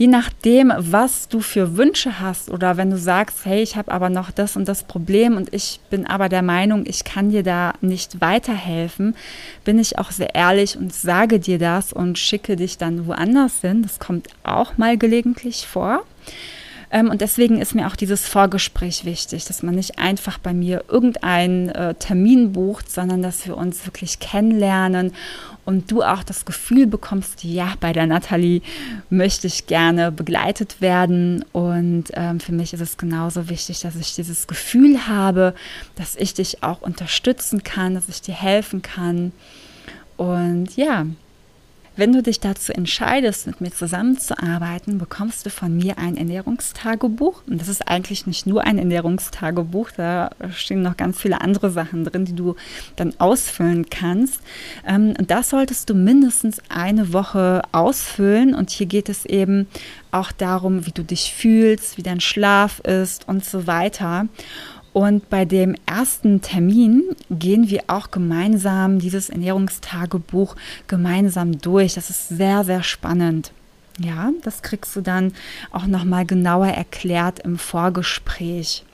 je 0.00 0.06
nachdem, 0.06 0.72
was 0.78 1.28
du 1.28 1.40
für 1.40 1.76
Wünsche 1.76 2.20
hast 2.20 2.50
oder 2.50 2.78
wenn 2.78 2.88
du 2.88 2.96
sagst, 2.96 3.44
hey, 3.44 3.62
ich 3.62 3.76
habe 3.76 3.92
aber 3.92 4.08
noch 4.08 4.30
das 4.30 4.56
und 4.56 4.66
das 4.66 4.82
Problem 4.82 5.36
und 5.36 5.52
ich 5.52 5.78
bin 5.90 6.06
aber 6.06 6.30
der 6.30 6.40
Meinung, 6.40 6.86
ich 6.86 7.04
kann 7.04 7.28
dir 7.28 7.42
da 7.42 7.74
nicht 7.82 8.18
weiterhelfen, 8.22 9.14
bin 9.62 9.78
ich 9.78 9.98
auch 9.98 10.10
sehr 10.10 10.34
ehrlich 10.34 10.78
und 10.78 10.94
sage 10.94 11.38
dir 11.38 11.58
das 11.58 11.92
und 11.92 12.18
schicke 12.18 12.56
dich 12.56 12.78
dann 12.78 13.06
woanders 13.06 13.60
hin. 13.60 13.82
Das 13.82 13.98
kommt 13.98 14.28
auch 14.42 14.78
mal 14.78 14.96
gelegentlich 14.96 15.66
vor. 15.66 16.02
Ähm, 16.90 17.10
und 17.10 17.20
deswegen 17.20 17.60
ist 17.60 17.74
mir 17.74 17.86
auch 17.86 17.96
dieses 17.96 18.26
Vorgespräch 18.26 19.04
wichtig, 19.04 19.44
dass 19.44 19.62
man 19.62 19.74
nicht 19.74 19.98
einfach 19.98 20.38
bei 20.38 20.52
mir 20.52 20.84
irgendeinen 20.88 21.68
äh, 21.68 21.94
Termin 21.94 22.52
bucht, 22.52 22.90
sondern 22.90 23.22
dass 23.22 23.46
wir 23.46 23.56
uns 23.56 23.86
wirklich 23.86 24.18
kennenlernen 24.18 25.12
und 25.64 25.90
du 25.90 26.02
auch 26.02 26.24
das 26.24 26.44
Gefühl 26.44 26.86
bekommst, 26.86 27.44
ja, 27.44 27.74
bei 27.80 27.92
der 27.92 28.06
Nathalie 28.06 28.62
möchte 29.08 29.46
ich 29.46 29.66
gerne 29.66 30.10
begleitet 30.10 30.80
werden. 30.80 31.44
Und 31.52 32.06
ähm, 32.14 32.40
für 32.40 32.52
mich 32.52 32.72
ist 32.72 32.80
es 32.80 32.96
genauso 32.96 33.48
wichtig, 33.48 33.80
dass 33.80 33.94
ich 33.94 34.14
dieses 34.14 34.48
Gefühl 34.48 35.06
habe, 35.06 35.54
dass 35.94 36.16
ich 36.16 36.34
dich 36.34 36.64
auch 36.64 36.82
unterstützen 36.82 37.62
kann, 37.62 37.94
dass 37.94 38.08
ich 38.08 38.20
dir 38.20 38.34
helfen 38.34 38.82
kann. 38.82 39.32
Und 40.16 40.76
ja, 40.76 41.06
wenn 41.96 42.12
du 42.12 42.22
dich 42.22 42.40
dazu 42.40 42.72
entscheidest, 42.72 43.46
mit 43.46 43.60
mir 43.60 43.72
zusammenzuarbeiten, 43.72 44.98
bekommst 44.98 45.44
du 45.44 45.50
von 45.50 45.76
mir 45.76 45.98
ein 45.98 46.16
Ernährungstagebuch. 46.16 47.42
Und 47.46 47.60
das 47.60 47.68
ist 47.68 47.86
eigentlich 47.88 48.26
nicht 48.26 48.46
nur 48.46 48.64
ein 48.64 48.78
Ernährungstagebuch, 48.78 49.90
da 49.96 50.30
stehen 50.52 50.82
noch 50.82 50.96
ganz 50.96 51.20
viele 51.20 51.40
andere 51.40 51.70
Sachen 51.70 52.04
drin, 52.04 52.24
die 52.24 52.34
du 52.34 52.56
dann 52.96 53.14
ausfüllen 53.18 53.90
kannst. 53.90 54.40
Ähm, 54.86 55.14
und 55.18 55.30
das 55.30 55.50
solltest 55.50 55.90
du 55.90 55.94
mindestens 55.94 56.60
eine 56.68 57.12
Woche 57.12 57.62
ausfüllen. 57.72 58.54
Und 58.54 58.70
hier 58.70 58.86
geht 58.86 59.08
es 59.08 59.26
eben 59.26 59.66
auch 60.10 60.32
darum, 60.32 60.86
wie 60.86 60.92
du 60.92 61.02
dich 61.02 61.34
fühlst, 61.34 61.98
wie 61.98 62.02
dein 62.02 62.20
Schlaf 62.20 62.80
ist 62.80 63.28
und 63.28 63.44
so 63.44 63.66
weiter. 63.66 64.26
Und 64.92 65.30
bei 65.30 65.44
dem 65.44 65.76
ersten 65.86 66.40
Termin 66.40 67.04
gehen 67.30 67.70
wir 67.70 67.84
auch 67.86 68.10
gemeinsam 68.10 68.98
dieses 68.98 69.30
Ernährungstagebuch 69.30 70.56
gemeinsam 70.88 71.60
durch. 71.60 71.94
Das 71.94 72.10
ist 72.10 72.28
sehr, 72.28 72.64
sehr 72.64 72.82
spannend. 72.82 73.52
Ja, 73.98 74.30
das 74.42 74.62
kriegst 74.62 74.96
du 74.96 75.00
dann 75.00 75.32
auch 75.70 75.86
nochmal 75.86 76.24
genauer 76.24 76.68
erklärt 76.68 77.40
im 77.40 77.58
Vorgespräch. 77.58 78.84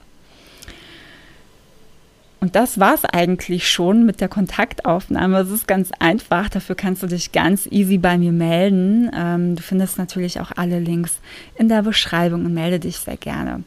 Und 2.39 2.55
das 2.55 2.79
war 2.79 2.93
es 2.93 3.03
eigentlich 3.03 3.67
schon 3.67 4.05
mit 4.05 4.21
der 4.21 4.27
Kontaktaufnahme. 4.27 5.39
Es 5.39 5.49
ist 5.49 5.67
ganz 5.67 5.89
einfach. 5.97 6.49
Dafür 6.49 6.75
kannst 6.75 7.01
du 7.01 7.07
dich 7.07 7.31
ganz 7.31 7.67
easy 7.71 7.97
bei 7.97 8.17
mir 8.19 8.31
melden. 8.31 9.09
Ähm, 9.15 9.55
du 9.55 9.63
findest 9.63 9.97
natürlich 9.97 10.39
auch 10.39 10.51
alle 10.55 10.79
Links 10.79 11.19
in 11.55 11.67
der 11.67 11.81
Beschreibung 11.81 12.45
und 12.45 12.53
melde 12.53 12.79
dich 12.79 12.97
sehr 12.97 13.17
gerne. 13.17 13.63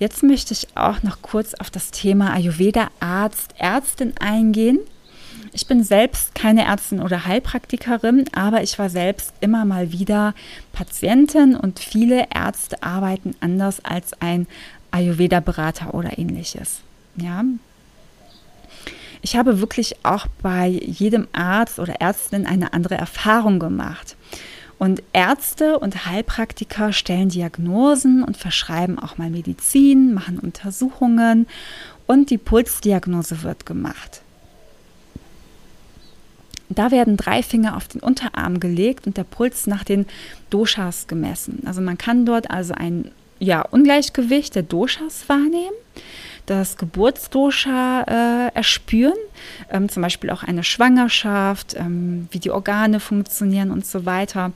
Jetzt 0.00 0.22
möchte 0.22 0.54
ich 0.54 0.66
auch 0.76 1.02
noch 1.02 1.20
kurz 1.20 1.52
auf 1.52 1.68
das 1.68 1.90
Thema 1.90 2.32
Ayurveda-Arzt, 2.32 3.54
Ärztin 3.58 4.14
eingehen. 4.18 4.78
Ich 5.52 5.66
bin 5.66 5.84
selbst 5.84 6.34
keine 6.34 6.64
Ärztin 6.64 7.02
oder 7.02 7.26
Heilpraktikerin, 7.26 8.24
aber 8.34 8.62
ich 8.62 8.78
war 8.78 8.88
selbst 8.88 9.34
immer 9.40 9.66
mal 9.66 9.92
wieder 9.92 10.34
Patientin 10.72 11.54
und 11.54 11.80
viele 11.80 12.28
Ärzte 12.34 12.82
arbeiten 12.82 13.36
anders 13.40 13.84
als 13.84 14.14
ein 14.22 14.46
Ayurveda-Berater 14.90 15.92
oder 15.92 16.18
ähnliches. 16.18 16.80
Ja, 17.16 17.44
ich 19.20 19.36
habe 19.36 19.60
wirklich 19.60 19.96
auch 20.02 20.26
bei 20.40 20.68
jedem 20.68 21.28
Arzt 21.32 21.78
oder 21.78 22.00
Ärztin 22.00 22.46
eine 22.46 22.72
andere 22.72 22.94
Erfahrung 22.94 23.58
gemacht. 23.58 24.16
Und 24.80 25.02
Ärzte 25.12 25.78
und 25.78 26.06
Heilpraktiker 26.06 26.94
stellen 26.94 27.28
Diagnosen 27.28 28.24
und 28.24 28.38
verschreiben 28.38 28.98
auch 28.98 29.18
mal 29.18 29.28
Medizin, 29.28 30.14
machen 30.14 30.38
Untersuchungen 30.38 31.46
und 32.06 32.30
die 32.30 32.38
Pulsdiagnose 32.38 33.42
wird 33.42 33.66
gemacht. 33.66 34.22
Da 36.70 36.90
werden 36.90 37.18
drei 37.18 37.42
Finger 37.42 37.76
auf 37.76 37.88
den 37.88 38.00
Unterarm 38.00 38.58
gelegt 38.58 39.06
und 39.06 39.18
der 39.18 39.24
Puls 39.24 39.66
nach 39.66 39.84
den 39.84 40.06
Doshas 40.48 41.08
gemessen. 41.08 41.62
Also 41.66 41.82
man 41.82 41.98
kann 41.98 42.24
dort 42.24 42.50
also 42.50 42.72
ein 42.72 43.10
ja, 43.38 43.60
Ungleichgewicht 43.60 44.54
der 44.54 44.62
Doshas 44.62 45.28
wahrnehmen 45.28 45.76
das 46.46 46.76
Geburtsdosha 46.76 48.02
äh, 48.06 48.54
erspüren, 48.54 49.18
ähm, 49.70 49.88
zum 49.88 50.02
Beispiel 50.02 50.30
auch 50.30 50.42
eine 50.42 50.64
Schwangerschaft, 50.64 51.74
ähm, 51.74 52.28
wie 52.30 52.38
die 52.38 52.50
Organe 52.50 53.00
funktionieren 53.00 53.70
und 53.70 53.86
so 53.86 54.06
weiter. 54.06 54.52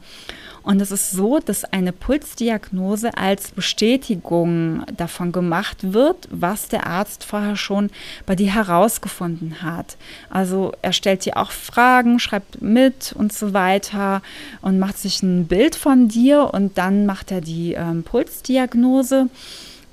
Und 0.65 0.81
es 0.81 0.91
ist 0.91 1.11
so, 1.11 1.41
dass 1.41 1.65
eine 1.65 1.93
Pulsdiagnose 1.93 3.17
als 3.19 3.51
Bestätigung 3.51 4.83
davon 4.97 5.31
gemacht 5.31 5.93
wird, 5.93 6.27
was 6.31 6.69
der 6.69 6.87
Arzt 6.87 7.25
vorher 7.25 7.57
schon 7.57 7.91
bei 8.25 8.35
dir 8.35 8.53
herausgefunden 8.53 9.63
hat. 9.63 9.99
Also 10.31 10.73
er 10.81 10.95
stellt 10.95 11.27
dir 11.27 11.37
auch 11.37 11.51
Fragen, 11.51 12.19
schreibt 12.19 12.63
mit 12.63 13.15
und 13.17 13.31
so 13.31 13.53
weiter 13.53 14.23
und 14.63 14.79
macht 14.79 14.97
sich 14.97 15.23
ein 15.23 15.47
Bild 15.47 15.77
von 15.77 16.09
dir 16.09 16.55
und 16.55 16.79
dann 16.79 17.05
macht 17.05 17.31
er 17.31 17.43
die 17.43 17.75
ähm, 17.75 18.03
Pulsdiagnose. 18.03 19.29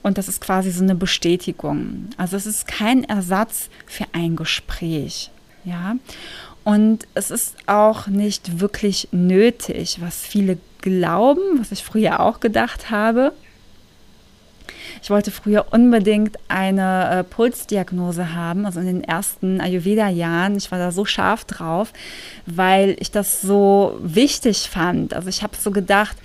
Und 0.03 0.17
das 0.17 0.27
ist 0.27 0.41
quasi 0.41 0.71
so 0.71 0.83
eine 0.83 0.95
Bestätigung. 0.95 2.09
Also 2.17 2.37
es 2.37 2.45
ist 2.45 2.67
kein 2.67 3.03
Ersatz 3.03 3.69
für 3.85 4.05
ein 4.13 4.35
Gespräch. 4.35 5.29
Ja. 5.63 5.95
Und 6.63 7.07
es 7.13 7.31
ist 7.31 7.55
auch 7.67 8.07
nicht 8.07 8.59
wirklich 8.59 9.07
nötig, 9.11 9.97
was 9.99 10.21
viele 10.21 10.57
glauben, 10.81 11.41
was 11.59 11.71
ich 11.71 11.83
früher 11.83 12.19
auch 12.19 12.39
gedacht 12.39 12.89
habe. 12.89 13.33
Ich 15.01 15.09
wollte 15.09 15.31
früher 15.31 15.67
unbedingt 15.71 16.37
eine 16.47 17.09
äh, 17.09 17.23
Pulsdiagnose 17.23 18.35
haben, 18.35 18.65
also 18.65 18.79
in 18.79 18.85
den 18.85 19.03
ersten 19.03 19.59
Ayurveda-Jahren. 19.59 20.55
Ich 20.57 20.71
war 20.71 20.77
da 20.77 20.91
so 20.91 21.05
scharf 21.05 21.45
drauf, 21.45 21.93
weil 22.45 22.95
ich 22.99 23.11
das 23.11 23.41
so 23.41 23.97
wichtig 24.01 24.69
fand. 24.69 25.13
Also 25.13 25.29
ich 25.29 25.41
habe 25.41 25.55
so 25.55 25.71
gedacht, 25.71 26.17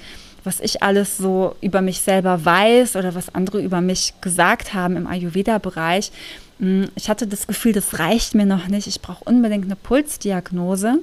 was 0.46 0.60
ich 0.60 0.82
alles 0.82 1.18
so 1.18 1.56
über 1.60 1.82
mich 1.82 2.00
selber 2.00 2.44
weiß 2.44 2.96
oder 2.96 3.14
was 3.14 3.34
andere 3.34 3.60
über 3.60 3.80
mich 3.80 4.14
gesagt 4.20 4.72
haben 4.72 4.96
im 4.96 5.06
Ayurveda-Bereich. 5.06 6.12
Mm, 6.58 6.84
ich 6.94 7.10
hatte 7.10 7.26
das 7.26 7.46
Gefühl, 7.46 7.72
das 7.72 7.98
reicht 7.98 8.34
mir 8.34 8.46
noch 8.46 8.68
nicht. 8.68 8.86
Ich 8.86 9.02
brauche 9.02 9.24
unbedingt 9.24 9.64
eine 9.64 9.76
Pulsdiagnose. 9.76 11.00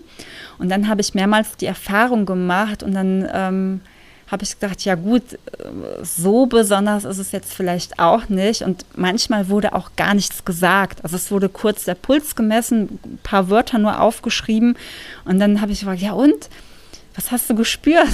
Und 0.57 0.69
dann 0.69 0.87
habe 0.87 1.01
ich 1.01 1.13
mehrmals 1.13 1.57
die 1.57 1.65
Erfahrung 1.65 2.25
gemacht 2.25 2.83
und 2.83 2.93
dann 2.93 3.27
ähm, 3.33 3.81
habe 4.31 4.43
ich 4.43 4.59
gedacht, 4.59 4.83
ja 4.85 4.95
gut, 4.95 5.37
so 6.01 6.45
besonders 6.45 7.03
ist 7.03 7.19
es 7.19 7.33
jetzt 7.33 7.53
vielleicht 7.53 7.99
auch 7.99 8.29
nicht. 8.29 8.61
Und 8.61 8.85
manchmal 8.95 9.49
wurde 9.49 9.73
auch 9.73 9.91
gar 9.97 10.13
nichts 10.13 10.45
gesagt. 10.45 11.03
Also 11.03 11.17
es 11.17 11.29
wurde 11.31 11.49
kurz 11.49 11.83
der 11.83 11.95
Puls 11.95 12.35
gemessen, 12.35 12.99
ein 13.05 13.19
paar 13.21 13.49
Wörter 13.49 13.77
nur 13.77 13.99
aufgeschrieben. 13.99 14.75
Und 15.25 15.39
dann 15.39 15.59
habe 15.59 15.73
ich 15.73 15.81
gesagt, 15.81 16.01
ja 16.01 16.13
und? 16.13 16.49
Was 17.15 17.31
hast 17.31 17.49
du 17.49 17.55
gespürt? 17.55 18.07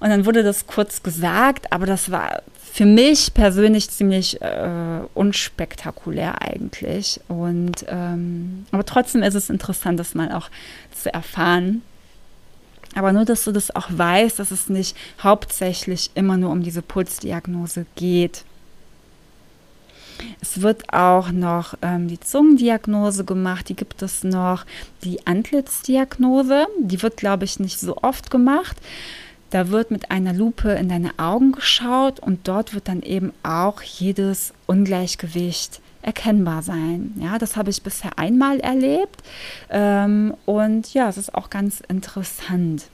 Und 0.00 0.08
dann 0.08 0.24
wurde 0.24 0.42
das 0.42 0.66
kurz 0.66 1.02
gesagt, 1.02 1.72
aber 1.72 1.86
das 1.86 2.10
war 2.10 2.42
für 2.72 2.86
mich 2.86 3.34
persönlich 3.34 3.90
ziemlich 3.90 4.40
äh, 4.40 5.00
unspektakulär 5.14 6.40
eigentlich. 6.40 7.20
Und 7.28 7.84
ähm, 7.88 8.66
aber 8.70 8.86
trotzdem 8.86 9.22
ist 9.22 9.34
es 9.34 9.50
interessant, 9.50 10.00
das 10.00 10.14
mal 10.14 10.32
auch 10.32 10.48
zu 10.94 11.12
erfahren. 11.12 11.82
Aber 12.94 13.12
nur, 13.12 13.24
dass 13.24 13.44
du 13.44 13.52
das 13.52 13.74
auch 13.74 13.88
weißt, 13.90 14.38
dass 14.38 14.50
es 14.50 14.68
nicht 14.68 14.96
hauptsächlich 15.22 16.10
immer 16.14 16.36
nur 16.36 16.50
um 16.50 16.62
diese 16.62 16.82
Pulsdiagnose 16.82 17.86
geht. 17.94 18.44
Es 20.40 20.62
wird 20.62 20.92
auch 20.92 21.30
noch 21.30 21.74
ähm, 21.82 22.08
die 22.08 22.20
Zungendiagnose 22.20 23.24
gemacht, 23.24 23.68
die 23.68 23.76
gibt 23.76 24.02
es 24.02 24.24
noch. 24.24 24.64
Die 25.04 25.26
Antlitzdiagnose, 25.26 26.66
die 26.78 27.02
wird, 27.02 27.16
glaube 27.16 27.44
ich, 27.44 27.60
nicht 27.60 27.78
so 27.80 27.96
oft 27.98 28.30
gemacht. 28.30 28.76
Da 29.50 29.68
wird 29.70 29.90
mit 29.90 30.10
einer 30.10 30.32
Lupe 30.32 30.70
in 30.72 30.88
deine 30.88 31.18
Augen 31.18 31.52
geschaut 31.52 32.20
und 32.20 32.46
dort 32.46 32.72
wird 32.74 32.88
dann 32.88 33.02
eben 33.02 33.32
auch 33.42 33.82
jedes 33.82 34.54
Ungleichgewicht 34.66 35.80
erkennbar 36.02 36.62
sein. 36.62 37.12
Ja, 37.20 37.38
das 37.38 37.56
habe 37.56 37.70
ich 37.70 37.82
bisher 37.82 38.18
einmal 38.18 38.60
erlebt 38.60 39.22
ähm, 39.68 40.34
und 40.46 40.94
ja, 40.94 41.08
es 41.08 41.18
ist 41.18 41.34
auch 41.34 41.50
ganz 41.50 41.80
interessant. 41.88 42.84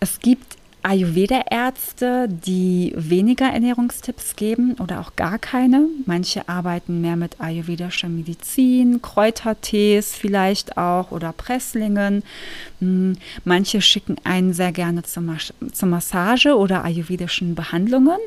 Es 0.00 0.20
gibt 0.20 0.56
Ayurveda-Ärzte, 0.88 2.28
die 2.30 2.94
weniger 2.96 3.44
Ernährungstipps 3.46 4.36
geben 4.36 4.76
oder 4.82 5.00
auch 5.00 5.16
gar 5.16 5.38
keine. 5.38 5.86
Manche 6.06 6.48
arbeiten 6.48 7.02
mehr 7.02 7.16
mit 7.16 7.40
ayurvedischer 7.40 8.08
Medizin, 8.08 9.02
Kräutertees 9.02 10.14
vielleicht 10.14 10.78
auch 10.78 11.10
oder 11.10 11.34
Presslingen. 11.34 12.22
Hm, 12.80 13.16
manche 13.44 13.82
schicken 13.82 14.16
einen 14.24 14.54
sehr 14.54 14.72
gerne 14.72 15.02
zur, 15.02 15.22
Mas 15.24 15.52
zur 15.72 15.88
Massage 15.88 16.56
oder 16.56 16.84
ayurvedischen 16.84 17.54
Behandlungen. 17.54 18.18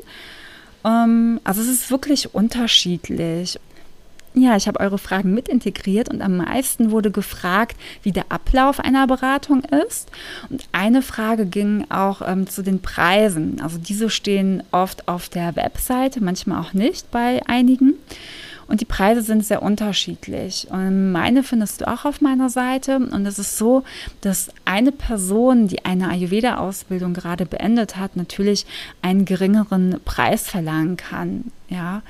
Ähm, 0.86 1.40
also 1.44 1.62
es 1.62 1.68
ist 1.68 1.90
wirklich 1.90 2.36
unterschiedlich. 2.36 3.60
Ja, 4.34 4.56
ich 4.56 4.68
habe 4.68 4.80
eure 4.80 4.98
Fragen 4.98 5.34
mit 5.34 5.50
integriert 5.50 6.10
und 6.10 6.22
am 6.22 6.38
meisten 6.38 6.92
wurde 6.92 7.12
gefragt, 7.12 7.76
wie 8.02 8.14
der 8.14 8.26
Ablauf 8.30 8.80
einer 8.80 9.06
Beratung 9.06 9.64
ist. 9.86 10.10
Und 10.50 10.64
eine 10.72 11.02
Frage 11.02 11.46
ging 11.46 11.86
auch 11.90 12.22
ähm, 12.26 12.48
zu 12.48 12.62
den 12.62 12.82
Preisen. 12.82 13.60
Also 13.62 13.78
diese 13.78 14.10
stehen 14.10 14.64
oft 14.72 15.10
auf 15.10 15.28
der 15.28 15.58
Webseite, 15.58 16.24
manchmal 16.24 16.62
auch 16.62 16.74
nicht 16.74 17.12
bei 17.12 17.42
einigen. 17.48 17.96
Und 18.72 18.80
die 18.80 18.86
Preise 18.86 19.22
sind 19.22 19.46
sehr 19.46 19.62
unterschiedlich. 19.62 20.68
Und 20.70 21.12
meine 21.12 21.44
findest 21.44 21.82
du 21.82 21.90
auch 21.90 22.06
auf 22.06 22.22
meiner 22.22 22.50
Seite. 22.50 22.96
Und 22.96 23.26
es 23.26 23.38
ist 23.38 23.58
so, 23.58 23.84
dass 24.22 24.50
eine 24.64 24.94
Person, 24.94 25.68
die 25.68 25.84
eine 25.84 26.08
Ayurveda-Ausbildung 26.08 27.14
gerade 27.14 27.46
beendet 27.46 27.98
hat, 27.98 28.16
natürlich 28.16 28.66
einen 29.02 29.26
geringeren 29.26 30.00
Preis 30.06 30.48
verlangen 30.48 30.96
kann. 30.96 31.52
Ja, 31.68 32.02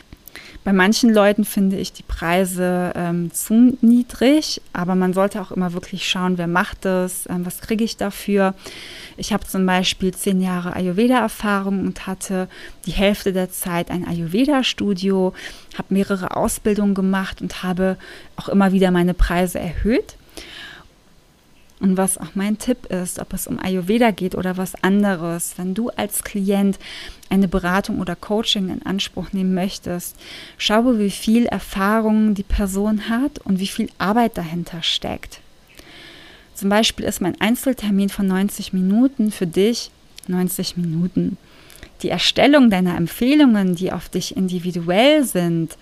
bei 0.64 0.74
manchen 0.74 1.12
Leuten 1.12 1.44
finde 1.44 1.78
ich 1.78 1.92
die 1.92 2.04
Preise 2.04 2.94
ähm, 2.96 3.34
zu 3.34 3.78
niedrig, 3.82 4.62
aber 4.74 4.94
man 4.94 5.12
sollte 5.14 5.42
auch 5.42 5.52
immer 5.52 5.74
wirklich 5.74 6.08
schauen, 6.08 6.38
wer 6.38 6.46
macht 6.46 6.86
das, 6.86 7.28
ähm, 7.30 7.46
was 7.46 7.62
kriege 7.62 7.84
ich 7.84 7.98
dafür. 7.98 8.54
Ich 9.18 9.34
habe 9.34 9.46
zum 9.48 9.66
Beispiel 9.66 10.14
zehn 10.14 10.40
Jahre 10.40 10.76
Ayurveda-Erfahrung 10.76 11.80
und 11.80 12.06
hatte 12.06 12.48
die 12.86 12.92
Hälfte 12.92 13.34
der 13.34 13.50
Zeit 13.52 13.90
ein 13.90 14.08
Ayurveda-Studio, 14.08 15.34
habe 15.78 15.94
mehrere 15.94 16.36
Ausbildungen 16.38 16.94
gemacht 16.94 17.42
und 17.42 17.64
habe 17.64 17.98
auch 18.36 18.48
immer 18.48 18.72
wieder 18.72 18.92
meine 18.92 19.16
Preise 19.16 19.60
erhöht. 19.60 20.16
Und 21.82 21.98
was 21.98 22.20
auch 22.20 22.36
mein 22.36 22.60
Tipp 22.60 22.86
ist, 22.86 23.18
ob 23.18 23.34
es 23.34 23.48
um 23.48 23.60
Ayurveda 23.60 24.12
geht 24.12 24.36
oder 24.36 24.56
was 24.56 24.82
anderes, 24.84 25.54
wenn 25.58 25.74
du 25.74 25.90
als 25.90 26.24
Klient 26.24 26.78
eine 27.30 27.48
Beratung 27.48 28.00
oder 28.00 28.16
Coaching 28.16 28.70
in 28.70 28.86
Anspruch 28.86 29.34
nehmen 29.34 29.56
möchtest, 29.56 30.16
schaue, 30.60 31.00
wie 31.00 31.10
viel 31.10 31.48
Erfahrung 31.48 32.36
die 32.36 32.44
Person 32.44 33.10
hat 33.10 33.40
und 33.40 33.60
wie 33.60 33.68
viel 33.68 33.90
Arbeit 33.98 34.38
dahinter 34.38 34.84
steckt. 34.84 35.40
Zum 36.54 36.70
Beispiel 36.70 37.06
ist 37.06 37.20
mein 37.20 37.42
Einzeltermin 37.42 38.10
von 38.10 38.28
90 38.28 38.74
Minuten 38.74 39.32
für 39.32 39.48
dich 39.48 39.90
90 40.28 40.78
Minuten. 40.78 41.38
Die 42.04 42.10
Erstellung 42.10 42.70
deiner 42.70 42.96
Empfehlungen, 42.96 43.74
die 43.74 43.92
auf 43.92 44.08
dich 44.08 44.38
individuell 44.38 45.24
sind, 45.24 45.78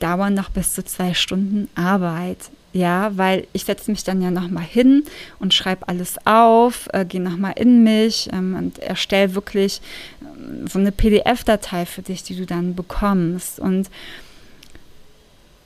dauern 0.00 0.34
noch 0.34 0.50
bis 0.50 0.74
zu 0.74 0.84
zwei 0.84 1.14
Stunden 1.14 1.68
Arbeit. 1.76 2.50
Ja, 2.72 3.16
weil 3.16 3.46
ich 3.54 3.64
setze 3.64 3.90
mich 3.90 4.04
dann 4.04 4.20
ja 4.20 4.30
nochmal 4.30 4.64
hin 4.64 5.04
und 5.38 5.54
schreibe 5.54 5.88
alles 5.88 6.16
auf, 6.26 6.88
äh, 6.92 7.06
gehe 7.06 7.20
nochmal 7.20 7.54
in 7.56 7.82
mich 7.82 8.28
ähm, 8.32 8.54
und 8.56 8.78
erstelle 8.78 9.34
wirklich 9.34 9.80
ähm, 10.20 10.66
so 10.66 10.78
eine 10.78 10.92
PDF-Datei 10.92 11.86
für 11.86 12.02
dich, 12.02 12.22
die 12.24 12.36
du 12.36 12.44
dann 12.44 12.74
bekommst. 12.74 13.58
Und 13.58 13.88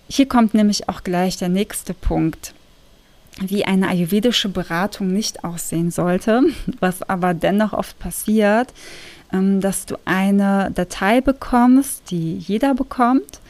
hier 0.09 0.29
kommt 0.29 0.55
nämlich 0.55 0.89
auch 0.89 1.03
gleich 1.03 1.37
der 1.37 1.49
nächste 1.49 1.93
Punkt 1.93 2.55
wie 3.41 3.65
eine 3.65 3.89
ayurvedische 3.89 4.49
Beratung 4.49 5.13
nicht 5.13 5.45
aussehen 5.45 5.91
sollte, 5.91 6.43
was 6.81 7.03
aber 7.03 7.35
dennoch 7.35 7.73
oft 7.73 7.99
passiert, 7.99 8.73
dass 9.33 9.87
du 9.87 9.97
eine 10.05 10.71
Datei 10.75 11.21
bekommst, 11.21 12.11
die 12.11 12.37
jeder 12.37 12.75
bekommt. 12.75 13.41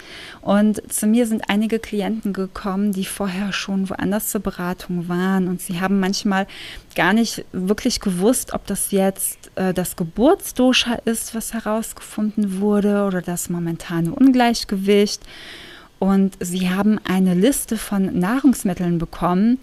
Und 0.40 0.80
zu 0.92 1.06
mir 1.06 1.26
sind 1.26 1.48
einige 1.48 1.78
Klienten 1.78 2.32
gekommen, 2.32 2.92
die 2.92 3.04
vorher 3.04 3.52
schon 3.52 3.90
woanders 3.90 4.28
zur 4.28 4.40
Beratung 4.40 5.08
waren. 5.08 5.48
Und 5.48 5.60
sie 5.60 5.80
haben 5.80 6.00
manchmal 6.00 6.46
gar 6.94 7.12
nicht 7.12 7.44
wirklich 7.52 8.00
gewusst, 8.00 8.52
ob 8.52 8.66
das 8.66 8.90
jetzt 8.92 9.50
äh, 9.56 9.74
das 9.74 9.96
Geburtsdosha 9.96 10.94
ist, 11.04 11.34
was 11.34 11.52
herausgefunden 11.52 12.60
wurde, 12.60 13.04
oder 13.04 13.22
das 13.22 13.50
momentane 13.50 14.14
Ungleichgewicht. 14.14 15.22
Und 15.98 16.36
sie 16.40 16.70
haben 16.70 16.98
eine 17.04 17.34
Liste 17.34 17.76
von 17.76 18.18
Nahrungsmitteln 18.18 18.98
bekommen, 18.98 19.58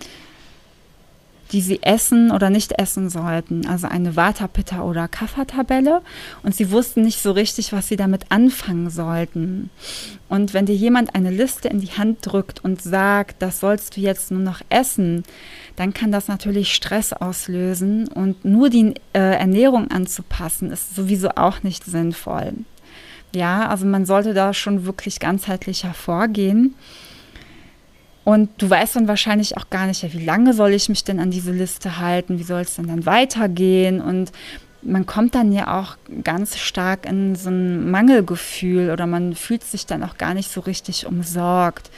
die 1.52 1.62
sie 1.62 1.82
essen 1.82 2.32
oder 2.32 2.50
nicht 2.50 2.74
essen 2.74 3.10
sollten. 3.10 3.66
Also 3.66 3.88
eine 3.88 4.16
Vata, 4.16 4.48
Pitta 4.48 4.84
oder 4.84 5.08
Kapha-Tabelle. 5.08 6.02
Und 6.44 6.56
sie 6.56 6.72
wussten 6.72 7.02
nicht 7.02 7.22
so 7.22 7.32
richtig, 7.32 7.74
was 7.74 7.88
sie 7.88 7.96
damit 7.96 8.26
anfangen 8.30 8.90
sollten. 8.90 9.70
Und 10.28 10.54
wenn 10.54 10.66
dir 10.66 10.76
jemand 10.76 11.16
eine 11.16 11.32
Liste 11.32 11.68
in 11.70 11.82
die 11.82 11.92
Hand 11.92 12.20
drückt 12.22 12.64
und 12.64 12.82
sagt, 12.82 13.42
das 13.42 13.60
sollst 13.60 13.98
du 13.98 14.02
jetzt 14.02 14.32
nur 14.32 14.42
noch 14.42 14.62
essen, 14.70 15.24
dann 15.76 15.94
kann 15.94 16.12
das 16.12 16.28
natürlich 16.28 16.74
Stress 16.74 17.14
auslösen. 17.14 18.08
Und 18.08 18.46
nur 18.46 18.70
die 18.70 18.94
äh, 19.14 19.20
Ernährung 19.20 19.90
anzupassen, 19.90 20.72
ist 20.72 20.96
sowieso 20.96 21.30
auch 21.36 21.64
nicht 21.64 21.84
sinnvoll. 21.84 22.54
Ja, 23.34 23.68
also 23.68 23.86
man 23.86 24.06
sollte 24.06 24.34
da 24.34 24.54
schon 24.54 24.86
wirklich 24.86 25.20
ganzheitlich 25.20 25.84
hervorgehen. 25.84 26.76
Und 28.24 28.50
du 28.58 28.70
weißt 28.70 28.96
dann 28.96 29.08
wahrscheinlich 29.08 29.58
auch 29.58 29.70
gar 29.70 29.88
nicht, 29.88 30.04
ja, 30.04 30.14
wie 30.14 30.24
lange 30.24 30.54
soll 30.54 30.74
ich 30.74 30.90
mich 30.90 31.04
denn 31.04 31.20
an 31.20 31.32
diese 31.32 31.52
Liste 31.52 31.98
halten, 32.00 32.38
wie 32.38 32.44
soll 32.44 32.62
es 32.62 32.76
denn 32.76 32.88
dann 32.88 33.06
weitergehen 33.06 34.02
und 34.02 34.32
man 34.82 35.06
kommt 35.06 35.36
dann 35.36 35.52
ja 35.52 35.80
auch 35.80 35.98
ganz 36.24 36.58
stark 36.58 37.06
in 37.06 37.36
so 37.36 37.50
ein 37.50 37.92
Mangelgefühl 37.92 38.92
oder 38.92 39.08
man 39.08 39.36
fühlt 39.36 39.64
sich 39.64 39.86
dann 39.86 40.04
auch 40.04 40.18
gar 40.18 40.34
nicht 40.34 40.52
so 40.52 40.62
richtig 40.62 41.06
umsorgt. 41.06 41.90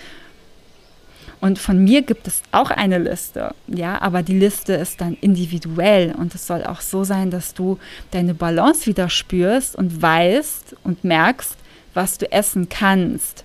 Und 1.39 1.57
von 1.57 1.84
mir 1.84 2.03
gibt 2.03 2.27
es 2.27 2.43
auch 2.51 2.69
eine 2.69 2.99
Liste, 2.99 3.55
ja, 3.67 3.99
aber 3.99 4.21
die 4.21 4.38
Liste 4.38 4.73
ist 4.73 5.01
dann 5.01 5.17
individuell 5.21 6.13
und 6.15 6.36
es 6.36 6.45
soll 6.45 6.63
auch 6.63 6.81
so 6.81 7.03
sein, 7.03 7.31
dass 7.31 7.55
du 7.55 7.79
deine 8.12 8.36
Balance 8.36 8.86
wieder 8.86 9.10
spürst 9.10 9.75
und 9.75 10.01
weißt 10.01 10.75
und 10.84 11.03
merkst, 11.03 11.57
was 11.95 12.19
du 12.19 12.31
essen 12.31 12.69
kannst. 12.69 13.43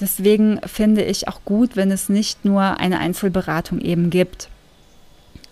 Deswegen 0.00 0.60
finde 0.66 1.02
ich 1.02 1.28
auch 1.28 1.40
gut, 1.44 1.76
wenn 1.76 1.90
es 1.90 2.08
nicht 2.08 2.44
nur 2.44 2.78
eine 2.78 2.98
Einzelberatung 2.98 3.80
eben 3.80 4.10
gibt. 4.10 4.48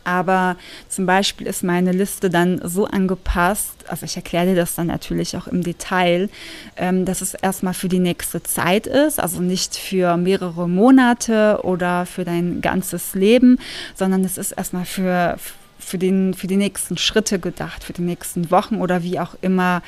Aber 0.05 0.57
zum 0.89 1.07
Beispiel 1.07 1.47
ist 1.47 1.63
meine 1.63 1.93
Liste 1.93 2.29
dann 2.29 2.61
so 2.65 2.87
angepasst, 2.87 3.85
also 3.87 4.05
ich 4.05 4.17
erkläre 4.17 4.47
dir 4.47 4.57
das 4.57 4.75
dann 4.75 4.89
natürlich 4.89 5.37
auch 5.37 5.47
im 5.47 5.63
Detail, 5.63 6.29
ähm, 6.77 7.05
dass 7.05 7.21
es 7.21 7.35
erstmal 7.35 7.75
für 7.75 7.89
die 7.89 8.01
nächste 8.01 8.43
Zeit 8.43 8.87
ist, 8.87 9.21
also 9.21 9.41
nicht 9.41 9.77
für 9.77 10.17
mehrere 10.17 10.69
Monate 10.69 11.61
oder 11.63 12.07
für 12.07 12.25
dein 12.25 12.61
ganzes 12.61 13.15
Leben, 13.15 13.59
sondern 13.95 14.25
es 14.25 14.39
ist 14.39 14.53
erstmal 14.53 14.87
für, 14.87 15.37
für, 15.79 15.99
den, 15.99 16.35
für 16.35 16.49
die 16.49 16.57
nächsten 16.57 16.97
Schritte 16.97 17.39
gedacht, 17.39 17.85
für 17.85 17.93
die 17.93 18.03
nächsten 18.03 18.51
Wochen 18.51 18.81
oder 18.81 19.05
wie 19.05 19.21
auch 19.21 19.37
immer 19.41 19.83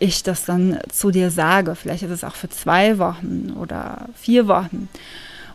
ich 0.00 0.24
das 0.24 0.44
dann 0.44 0.78
zu 0.90 1.12
dir 1.12 1.30
sage. 1.30 1.76
Vielleicht 1.76 2.02
ist 2.02 2.10
es 2.10 2.24
auch 2.24 2.34
für 2.34 2.48
zwei 2.48 2.98
Wochen 2.98 3.54
oder 3.56 4.08
vier 4.16 4.48
Wochen. 4.48 4.88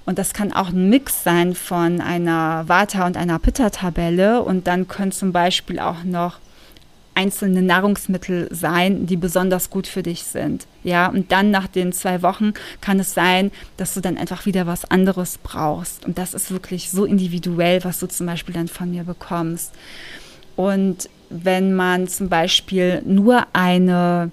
Und 0.06 0.20
das 0.20 0.34
kann 0.34 0.54
auch 0.54 0.70
ein 0.70 0.90
Mix 0.90 1.24
sein 1.24 1.56
von 1.56 2.00
einer 2.00 2.64
Vata- 2.68 3.08
und 3.08 3.18
einer 3.18 3.40
Pitta-Tabelle. 3.40 4.44
Und 4.44 4.68
dann 4.68 4.88
können 4.88 5.12
zum 5.12 5.32
Beispiel 5.32 5.80
auch 5.80 6.04
noch 6.04 6.38
einzelne 7.16 7.62
Nahrungsmittel 7.62 8.48
sein, 8.52 9.08
die 9.08 9.16
besonders 9.16 9.70
gut 9.70 9.88
für 9.88 10.04
dich 10.04 10.24
sind. 10.24 10.68
Ja, 10.84 11.08
und 11.08 11.32
dann 11.32 11.50
nach 11.50 11.68
den 11.68 11.92
zwei 11.92 12.22
Wochen 12.22 12.54
kann 12.82 13.00
es 13.00 13.14
sein, 13.14 13.52
dass 13.78 13.94
du 13.94 14.02
dann 14.02 14.18
einfach 14.18 14.46
wieder 14.46 14.68
was 14.68 14.86
anderes 14.86 15.40
brauchst. 15.42 16.06
Und 16.06 16.18
das 16.18 16.34
ist 16.34 16.52
wirklich 16.52 16.92
so 16.92 17.06
individuell, 17.06 17.84
was 17.84 18.00
du 18.00 18.08
zum 18.08 18.28
Beispiel 18.28 18.54
dann 18.54 18.68
von 18.68 18.92
mir 18.92 19.06
bekommst. 19.06 19.74
Und 20.56 21.10
wenn 21.30 21.76
man 21.76 22.08
zum 22.08 22.30
Beispiel 22.30 23.02
nur 23.06 23.48
eine 23.54 24.32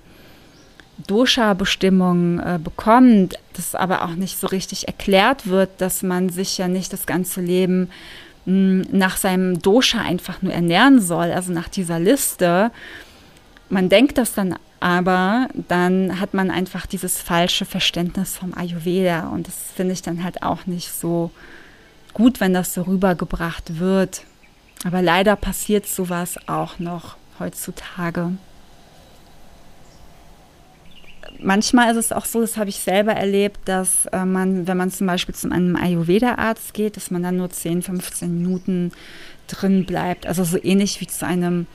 Dosha-Bestimmung 1.07 2.39
äh, 2.39 2.59
bekommt, 2.63 3.39
das 3.55 3.75
aber 3.75 4.03
auch 4.03 4.15
nicht 4.15 4.39
so 4.39 4.47
richtig 4.47 4.87
erklärt 4.87 5.47
wird, 5.47 5.71
dass 5.79 6.03
man 6.03 6.29
sich 6.29 6.59
ja 6.59 6.69
nicht 6.69 6.93
das 6.93 7.07
ganze 7.07 7.41
Leben 7.41 7.91
mh, 8.45 8.85
hm, 8.85 8.87
nach 8.93 9.17
seinem 9.17 9.61
Dosha 9.61 10.01
einfach 10.01 10.43
nur 10.43 10.53
ernähren 10.53 11.01
soll, 11.01 11.33
also 11.33 11.53
nach 11.53 11.69
dieser 11.69 11.99
Liste. 11.99 12.71
Man 13.69 13.89
denkt 13.89 14.19
das 14.19 14.35
dann 14.35 14.57
aber, 14.81 15.49
dann 15.69 16.21
hat 16.21 16.35
man 16.35 16.51
einfach 16.51 16.87
dieses 16.87 17.21
falsche 17.21 17.65
Verständnis 17.65 18.37
vom 18.37 18.53
Ayurveda 18.53 19.29
und 19.29 19.47
das 19.47 19.55
finde 19.77 19.93
ich 19.93 20.03
dann 20.03 20.25
halt 20.25 20.43
auch 20.43 20.67
nicht 20.67 20.93
so 20.93 21.31
gut, 22.15 22.41
wenn 22.41 22.53
das 22.53 22.75
so 22.75 22.83
rübergebracht 22.83 23.79
wird. 23.79 24.25
Aber 24.85 25.03
leider 25.03 25.37
passiert 25.37 25.87
sowas 25.87 26.37
auch 26.47 26.79
noch 26.79 27.17
heutzutage 27.39 28.33
manchmal 31.43 31.91
ist 31.91 31.97
es 31.97 32.13
auch 32.13 32.25
so, 32.25 32.41
das 32.41 32.57
habe 32.57 32.71
ich 32.71 32.79
selber 32.79 33.13
erlebt, 33.13 33.61
dass 33.65 34.07
äh, 34.07 34.25
man, 34.25 34.67
wenn 34.67 34.77
man 34.77 34.91
zum 34.91 35.07
Beispiel 35.07 35.35
zu 35.35 35.51
einem 35.51 35.77
Ayurveda-Arzt 35.77 36.75
geht, 36.75 36.97
dass 36.97 37.11
man 37.11 37.23
dann 37.23 37.37
nur 37.37 37.51
10, 37.51 37.83
15 37.83 38.33
Minuten 38.33 38.93
drin 39.49 39.85
bleibt. 39.85 40.27
Also 40.27 40.45
so 40.45 40.59
ähnlich 40.63 41.01
wie 41.01 41.07
zu 41.07 41.27
einem 41.27 41.67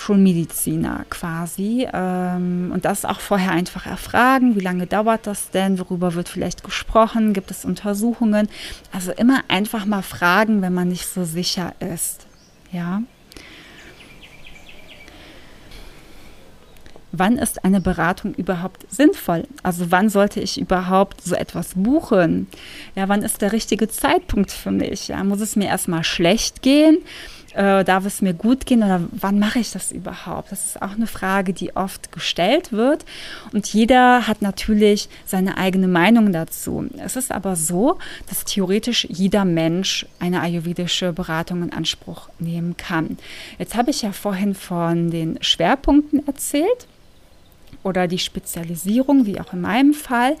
Schulmediziner 0.00 1.04
quasi. 1.10 1.86
Ähm, 1.92 2.70
und 2.72 2.84
das 2.84 3.04
auch 3.04 3.20
vorher 3.20 3.52
einfach 3.52 3.86
erfragen, 3.86 4.56
wie 4.56 4.60
lange 4.60 4.86
dauert 4.86 5.26
das 5.26 5.50
denn, 5.50 5.78
worüber 5.78 6.14
wird 6.14 6.28
vielleicht 6.28 6.64
gesprochen, 6.64 7.34
gibt 7.34 7.50
es 7.50 7.64
Untersuchungen. 7.64 8.48
Also 8.92 9.12
immer 9.12 9.42
einfach 9.48 9.84
mal 9.84 10.02
fragen, 10.02 10.62
wenn 10.62 10.72
man 10.72 10.88
nicht 10.88 11.06
so 11.06 11.24
sicher 11.24 11.74
ist. 11.80 12.26
Ja. 12.72 13.02
wann 17.12 17.38
ist 17.38 17.64
eine 17.64 17.80
Beratung 17.80 18.34
überhaupt 18.34 18.86
sinnvoll? 18.90 19.46
Also 19.62 19.90
wann 19.90 20.08
sollte 20.08 20.40
ich 20.40 20.60
überhaupt 20.60 21.22
so 21.22 21.34
etwas 21.34 21.72
buchen? 21.74 22.46
Ja, 22.94 23.08
wann 23.08 23.22
ist 23.22 23.42
der 23.42 23.52
richtige 23.52 23.88
Zeitpunkt 23.88 24.52
für 24.52 24.70
mich? 24.70 25.08
Ja, 25.08 25.22
muss 25.24 25.40
es 25.40 25.56
mir 25.56 25.66
erstmal 25.66 26.04
schlecht 26.04 26.62
gehen? 26.62 26.98
Äh, 27.54 27.84
darf 27.84 28.06
es 28.06 28.22
mir 28.22 28.32
gut 28.32 28.64
gehen 28.64 28.84
oder 28.84 29.00
wann 29.10 29.40
mache 29.40 29.58
ich 29.58 29.72
das 29.72 29.90
überhaupt? 29.90 30.52
Das 30.52 30.66
ist 30.66 30.80
auch 30.80 30.92
eine 30.92 31.08
Frage, 31.08 31.52
die 31.52 31.74
oft 31.74 32.12
gestellt 32.12 32.70
wird 32.70 33.04
und 33.52 33.66
jeder 33.72 34.28
hat 34.28 34.40
natürlich 34.40 35.08
seine 35.26 35.58
eigene 35.58 35.88
Meinung 35.88 36.32
dazu. 36.32 36.88
Es 36.98 37.16
ist 37.16 37.32
aber 37.32 37.56
so, 37.56 37.98
dass 38.28 38.44
theoretisch 38.44 39.04
jeder 39.10 39.44
Mensch 39.44 40.06
eine 40.20 40.42
ayurvedische 40.42 41.12
Beratung 41.12 41.64
in 41.64 41.72
Anspruch 41.72 42.28
nehmen 42.38 42.76
kann. 42.76 43.18
Jetzt 43.58 43.74
habe 43.74 43.90
ich 43.90 44.02
ja 44.02 44.12
vorhin 44.12 44.54
von 44.54 45.10
den 45.10 45.42
Schwerpunkten 45.42 46.24
erzählt 46.28 46.86
oder 47.82 48.06
die 48.06 48.18
Spezialisierung, 48.18 49.26
wie 49.26 49.40
auch 49.40 49.52
in 49.52 49.60
meinem 49.60 49.94
Fall. 49.94 50.36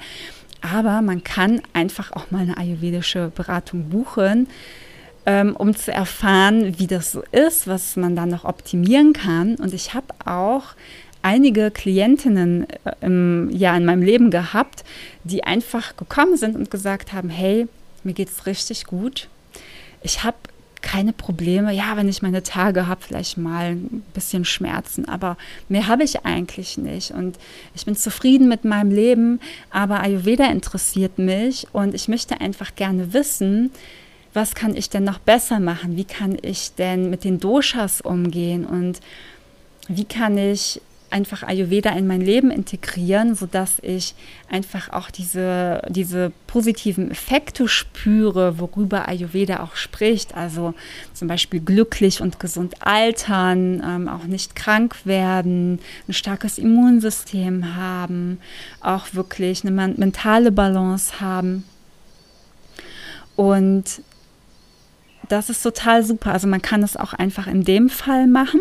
Aber 0.60 1.02
man 1.02 1.24
kann 1.24 1.60
einfach 1.72 2.12
auch 2.12 2.30
mal 2.30 2.42
eine 2.42 2.56
ayurvedische 2.56 3.32
Beratung 3.34 3.88
buchen, 3.88 4.46
ähm, 5.26 5.54
um 5.56 5.74
zu 5.74 5.92
erfahren, 5.92 6.78
wie 6.78 6.86
das 6.86 7.12
so 7.12 7.22
ist, 7.32 7.66
was 7.66 7.96
man 7.96 8.16
dann 8.16 8.30
noch 8.30 8.44
optimieren 8.44 9.12
kann. 9.12 9.56
Und 9.56 9.74
ich 9.74 9.94
habe 9.94 10.06
auch 10.24 10.74
einige 11.22 11.70
Klientinnen 11.70 12.66
äh, 12.84 12.92
im, 13.00 13.50
ja, 13.50 13.76
in 13.76 13.84
meinem 13.84 14.02
Leben 14.02 14.30
gehabt, 14.30 14.84
die 15.24 15.44
einfach 15.44 15.96
gekommen 15.96 16.36
sind 16.36 16.56
und 16.56 16.70
gesagt 16.70 17.12
haben, 17.12 17.28
hey, 17.28 17.68
mir 18.04 18.14
geht 18.14 18.28
es 18.28 18.46
richtig 18.46 18.86
gut. 18.86 19.28
Ich 20.02 20.24
habe 20.24 20.36
keine 20.82 21.12
Probleme. 21.12 21.72
Ja, 21.72 21.96
wenn 21.96 22.08
ich 22.08 22.22
meine 22.22 22.42
Tage 22.42 22.86
habe, 22.86 23.02
vielleicht 23.06 23.36
mal 23.36 23.72
ein 23.72 24.02
bisschen 24.14 24.44
Schmerzen, 24.44 25.06
aber 25.08 25.36
mehr 25.68 25.86
habe 25.86 26.04
ich 26.04 26.24
eigentlich 26.24 26.78
nicht. 26.78 27.10
Und 27.10 27.38
ich 27.74 27.84
bin 27.84 27.96
zufrieden 27.96 28.48
mit 28.48 28.64
meinem 28.64 28.90
Leben, 28.90 29.40
aber 29.70 30.00
Ayurveda 30.00 30.46
interessiert 30.46 31.18
mich 31.18 31.66
und 31.72 31.94
ich 31.94 32.08
möchte 32.08 32.40
einfach 32.40 32.74
gerne 32.76 33.12
wissen, 33.12 33.70
was 34.32 34.54
kann 34.54 34.76
ich 34.76 34.90
denn 34.90 35.04
noch 35.04 35.18
besser 35.18 35.60
machen? 35.60 35.96
Wie 35.96 36.04
kann 36.04 36.36
ich 36.40 36.74
denn 36.74 37.10
mit 37.10 37.24
den 37.24 37.40
Doshas 37.40 38.00
umgehen? 38.00 38.64
Und 38.64 39.00
wie 39.88 40.04
kann 40.04 40.38
ich 40.38 40.80
einfach 41.10 41.42
Ayurveda 41.42 41.90
in 41.90 42.06
mein 42.06 42.20
Leben 42.20 42.50
integrieren, 42.50 43.34
sodass 43.34 43.78
ich 43.82 44.14
einfach 44.48 44.92
auch 44.92 45.10
diese, 45.10 45.82
diese 45.88 46.32
positiven 46.46 47.10
Effekte 47.10 47.68
spüre, 47.68 48.58
worüber 48.58 49.08
Ayurveda 49.08 49.60
auch 49.62 49.76
spricht. 49.76 50.34
Also 50.34 50.74
zum 51.12 51.28
Beispiel 51.28 51.60
glücklich 51.60 52.20
und 52.20 52.38
gesund 52.38 52.74
altern, 52.80 53.82
ähm, 53.84 54.08
auch 54.08 54.24
nicht 54.24 54.54
krank 54.54 54.96
werden, 55.04 55.80
ein 56.08 56.12
starkes 56.12 56.58
Immunsystem 56.58 57.74
haben, 57.74 58.38
auch 58.80 59.14
wirklich 59.14 59.64
eine 59.64 59.72
mentale 59.72 60.52
Balance 60.52 61.20
haben. 61.20 61.64
Und 63.36 64.02
das 65.30 65.50
ist 65.50 65.62
total 65.62 66.04
super. 66.04 66.32
Also 66.32 66.46
man 66.46 66.62
kann 66.62 66.82
es 66.82 66.96
auch 66.96 67.12
einfach 67.12 67.46
in 67.46 67.64
dem 67.64 67.88
Fall 67.88 68.26
machen 68.26 68.60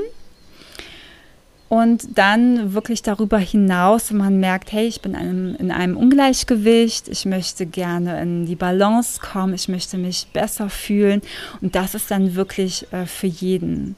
und 1.69 2.17
dann 2.17 2.73
wirklich 2.73 3.03
darüber 3.03 3.37
hinaus, 3.37 4.09
wenn 4.09 4.17
man 4.17 4.39
merkt, 4.39 4.71
hey, 4.71 4.87
ich 4.87 5.01
bin 5.01 5.15
einem, 5.15 5.55
in 5.55 5.71
einem 5.71 5.95
Ungleichgewicht, 5.97 7.07
ich 7.07 7.25
möchte 7.25 7.67
gerne 7.67 8.19
in 8.23 8.47
die 8.47 8.55
Balance 8.55 9.21
kommen, 9.21 9.53
ich 9.53 9.67
möchte 9.67 9.99
mich 9.99 10.27
besser 10.33 10.71
fühlen. 10.71 11.21
Und 11.61 11.75
das 11.75 11.93
ist 11.93 12.09
dann 12.09 12.33
wirklich 12.33 12.91
äh, 12.91 13.05
für 13.05 13.27
jeden. 13.27 13.95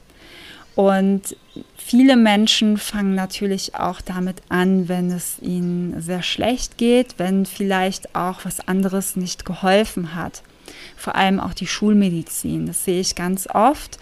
Und 0.75 1.37
viele 1.77 2.17
Menschen 2.17 2.77
fangen 2.77 3.15
natürlich 3.15 3.73
auch 3.75 4.01
damit 4.01 4.41
an, 4.49 4.89
wenn 4.89 5.09
es 5.09 5.39
ihnen 5.39 6.01
sehr 6.01 6.23
schlecht 6.23 6.77
geht, 6.77 7.15
wenn 7.19 7.45
vielleicht 7.45 8.15
auch 8.15 8.43
was 8.43 8.67
anderes 8.67 9.15
nicht 9.15 9.45
geholfen 9.45 10.13
hat. 10.13 10.43
Vor 11.01 11.15
allem 11.15 11.39
auch 11.39 11.53
die 11.53 11.67
Schulmedizin. 11.67 12.67
Das 12.67 12.85
sehe 12.85 13.01
ich 13.01 13.15
ganz 13.15 13.47
oft 13.47 13.97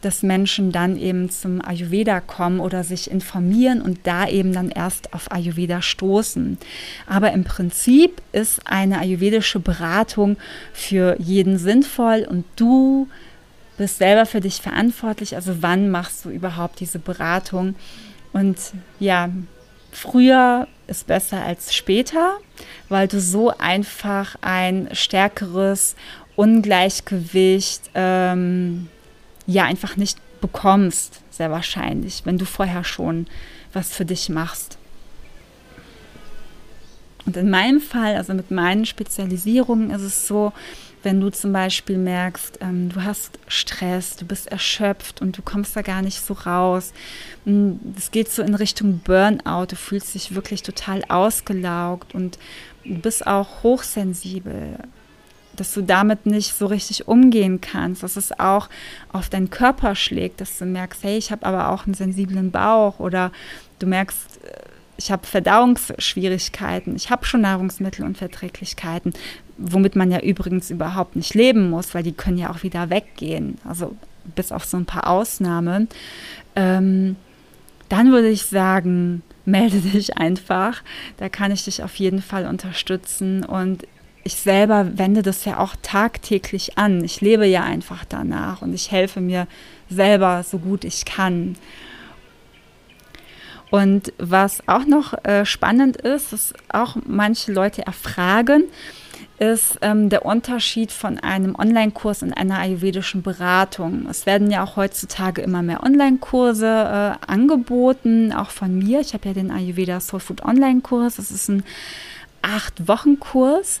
dass 0.00 0.22
Menschen 0.22 0.70
dann 0.70 0.96
eben 0.96 1.30
zum 1.30 1.60
Ayurveda 1.64 2.20
kommen 2.20 2.60
oder 2.60 2.84
sich 2.84 3.10
informieren 3.10 3.82
und 3.82 4.06
da 4.06 4.28
eben 4.28 4.52
dann 4.52 4.70
erst 4.70 5.12
auf 5.12 5.30
Ayurveda 5.32 5.82
stoßen. 5.82 6.58
Aber 7.06 7.32
im 7.32 7.44
Prinzip 7.44 8.22
ist 8.32 8.60
eine 8.64 8.98
ayurvedische 8.98 9.58
Beratung 9.58 10.36
für 10.72 11.16
jeden 11.18 11.58
sinnvoll 11.58 12.26
und 12.28 12.44
du 12.56 13.08
bist 13.76 13.98
selber 13.98 14.26
für 14.26 14.40
dich 14.40 14.60
verantwortlich. 14.60 15.34
Also 15.34 15.62
wann 15.62 15.90
machst 15.90 16.24
du 16.24 16.30
überhaupt 16.30 16.80
diese 16.80 16.98
Beratung? 16.98 17.74
Und 18.32 18.56
ja, 19.00 19.30
früher 19.90 20.68
ist 20.86 21.06
besser 21.06 21.42
als 21.42 21.74
später, 21.74 22.36
weil 22.88 23.08
du 23.08 23.20
so 23.20 23.52
einfach 23.58 24.36
ein 24.40 24.88
stärkeres 24.92 25.96
Ungleichgewicht 26.38 27.90
ähm, 27.94 28.86
ja 29.48 29.64
einfach 29.64 29.96
nicht 29.96 30.18
bekommst, 30.40 31.20
sehr 31.30 31.50
wahrscheinlich, 31.50 32.22
wenn 32.26 32.38
du 32.38 32.44
vorher 32.44 32.84
schon 32.84 33.26
was 33.72 33.90
für 33.90 34.04
dich 34.04 34.28
machst. 34.28 34.78
Und 37.26 37.36
in 37.36 37.50
meinem 37.50 37.80
Fall, 37.80 38.14
also 38.14 38.34
mit 38.34 38.52
meinen 38.52 38.86
Spezialisierungen, 38.86 39.90
ist 39.90 40.02
es 40.02 40.28
so, 40.28 40.52
wenn 41.02 41.20
du 41.20 41.30
zum 41.30 41.52
Beispiel 41.52 41.98
merkst, 41.98 42.58
ähm, 42.60 42.88
du 42.88 43.02
hast 43.02 43.40
Stress, 43.48 44.14
du 44.14 44.24
bist 44.24 44.46
erschöpft 44.46 45.20
und 45.20 45.36
du 45.36 45.42
kommst 45.42 45.74
da 45.74 45.82
gar 45.82 46.02
nicht 46.02 46.24
so 46.24 46.34
raus. 46.34 46.92
Hm, 47.46 47.80
es 47.96 48.12
geht 48.12 48.30
so 48.30 48.42
in 48.42 48.54
Richtung 48.54 49.00
Burnout, 49.00 49.66
du 49.70 49.76
fühlst 49.76 50.14
dich 50.14 50.36
wirklich 50.36 50.62
total 50.62 51.02
ausgelaugt 51.08 52.14
und 52.14 52.38
du 52.84 52.94
bist 52.94 53.26
auch 53.26 53.64
hochsensibel 53.64 54.78
dass 55.60 55.74
du 55.74 55.82
damit 55.82 56.26
nicht 56.26 56.54
so 56.54 56.66
richtig 56.66 57.08
umgehen 57.08 57.60
kannst, 57.60 58.02
dass 58.02 58.16
es 58.16 58.38
auch 58.38 58.68
auf 59.12 59.28
deinen 59.28 59.50
Körper 59.50 59.94
schlägt, 59.94 60.40
dass 60.40 60.58
du 60.58 60.64
merkst, 60.64 61.02
hey, 61.02 61.18
ich 61.18 61.30
habe 61.30 61.46
aber 61.46 61.70
auch 61.70 61.86
einen 61.86 61.94
sensiblen 61.94 62.50
Bauch 62.50 62.98
oder 62.98 63.32
du 63.78 63.86
merkst, 63.86 64.40
äh, 64.44 64.68
ich 64.96 65.12
habe 65.12 65.26
Verdauungsschwierigkeiten, 65.26 66.96
ich 66.96 67.10
habe 67.10 67.24
schon 67.24 67.42
Nahrungsmittelunverträglichkeiten, 67.42 69.14
womit 69.56 69.94
man 69.94 70.10
ja 70.10 70.20
übrigens 70.20 70.70
überhaupt 70.70 71.14
nicht 71.14 71.34
leben 71.34 71.70
muss, 71.70 71.94
weil 71.94 72.02
die 72.02 72.12
können 72.12 72.36
ja 72.36 72.50
auch 72.50 72.64
wieder 72.64 72.90
weggehen, 72.90 73.58
also 73.64 73.94
bis 74.34 74.52
auf 74.52 74.64
so 74.64 74.76
ein 74.76 74.86
paar 74.86 75.06
Ausnahmen. 75.06 75.88
Ähm, 76.56 77.16
dann 77.88 78.12
würde 78.12 78.28
ich 78.28 78.44
sagen, 78.44 79.22
melde 79.44 79.80
dich 79.80 80.16
einfach. 80.16 80.82
Da 81.16 81.28
kann 81.28 81.52
ich 81.52 81.64
dich 81.64 81.82
auf 81.82 81.94
jeden 81.96 82.20
Fall 82.20 82.46
unterstützen. 82.46 83.44
Und 83.44 83.86
ich 84.28 84.36
selber 84.36 84.98
wende 84.98 85.22
das 85.22 85.46
ja 85.46 85.58
auch 85.58 85.74
tagtäglich 85.80 86.76
an. 86.76 87.02
Ich 87.02 87.22
lebe 87.22 87.46
ja 87.46 87.62
einfach 87.64 88.04
danach 88.04 88.60
und 88.60 88.74
ich 88.74 88.90
helfe 88.90 89.22
mir 89.22 89.46
selber 89.88 90.42
so 90.42 90.58
gut 90.58 90.84
ich 90.84 91.06
kann. 91.06 91.56
Und 93.70 94.12
was 94.18 94.68
auch 94.68 94.84
noch 94.84 95.14
äh, 95.24 95.46
spannend 95.46 95.96
ist, 95.96 96.34
ist 96.34 96.52
auch 96.68 96.96
manche 97.06 97.52
Leute 97.52 97.86
erfragen, 97.86 98.64
ist 99.38 99.78
ähm, 99.80 100.10
der 100.10 100.26
Unterschied 100.26 100.92
von 100.92 101.18
einem 101.18 101.54
Online-Kurs 101.54 102.22
und 102.22 102.34
einer 102.34 102.58
ayurvedischen 102.58 103.22
Beratung. 103.22 104.06
Es 104.10 104.26
werden 104.26 104.50
ja 104.50 104.62
auch 104.62 104.76
heutzutage 104.76 105.40
immer 105.40 105.62
mehr 105.62 105.82
Online-Kurse 105.82 106.66
äh, 106.66 107.32
angeboten, 107.32 108.34
auch 108.34 108.50
von 108.50 108.76
mir. 108.76 109.00
Ich 109.00 109.14
habe 109.14 109.28
ja 109.28 109.32
den 109.32 109.50
Ayurveda 109.50 110.00
Soul 110.00 110.20
Food 110.20 110.44
Online-Kurs. 110.44 111.16
Das 111.16 111.30
ist 111.30 111.48
ein 111.48 111.64
acht-Wochen-Kurs. 112.42 113.80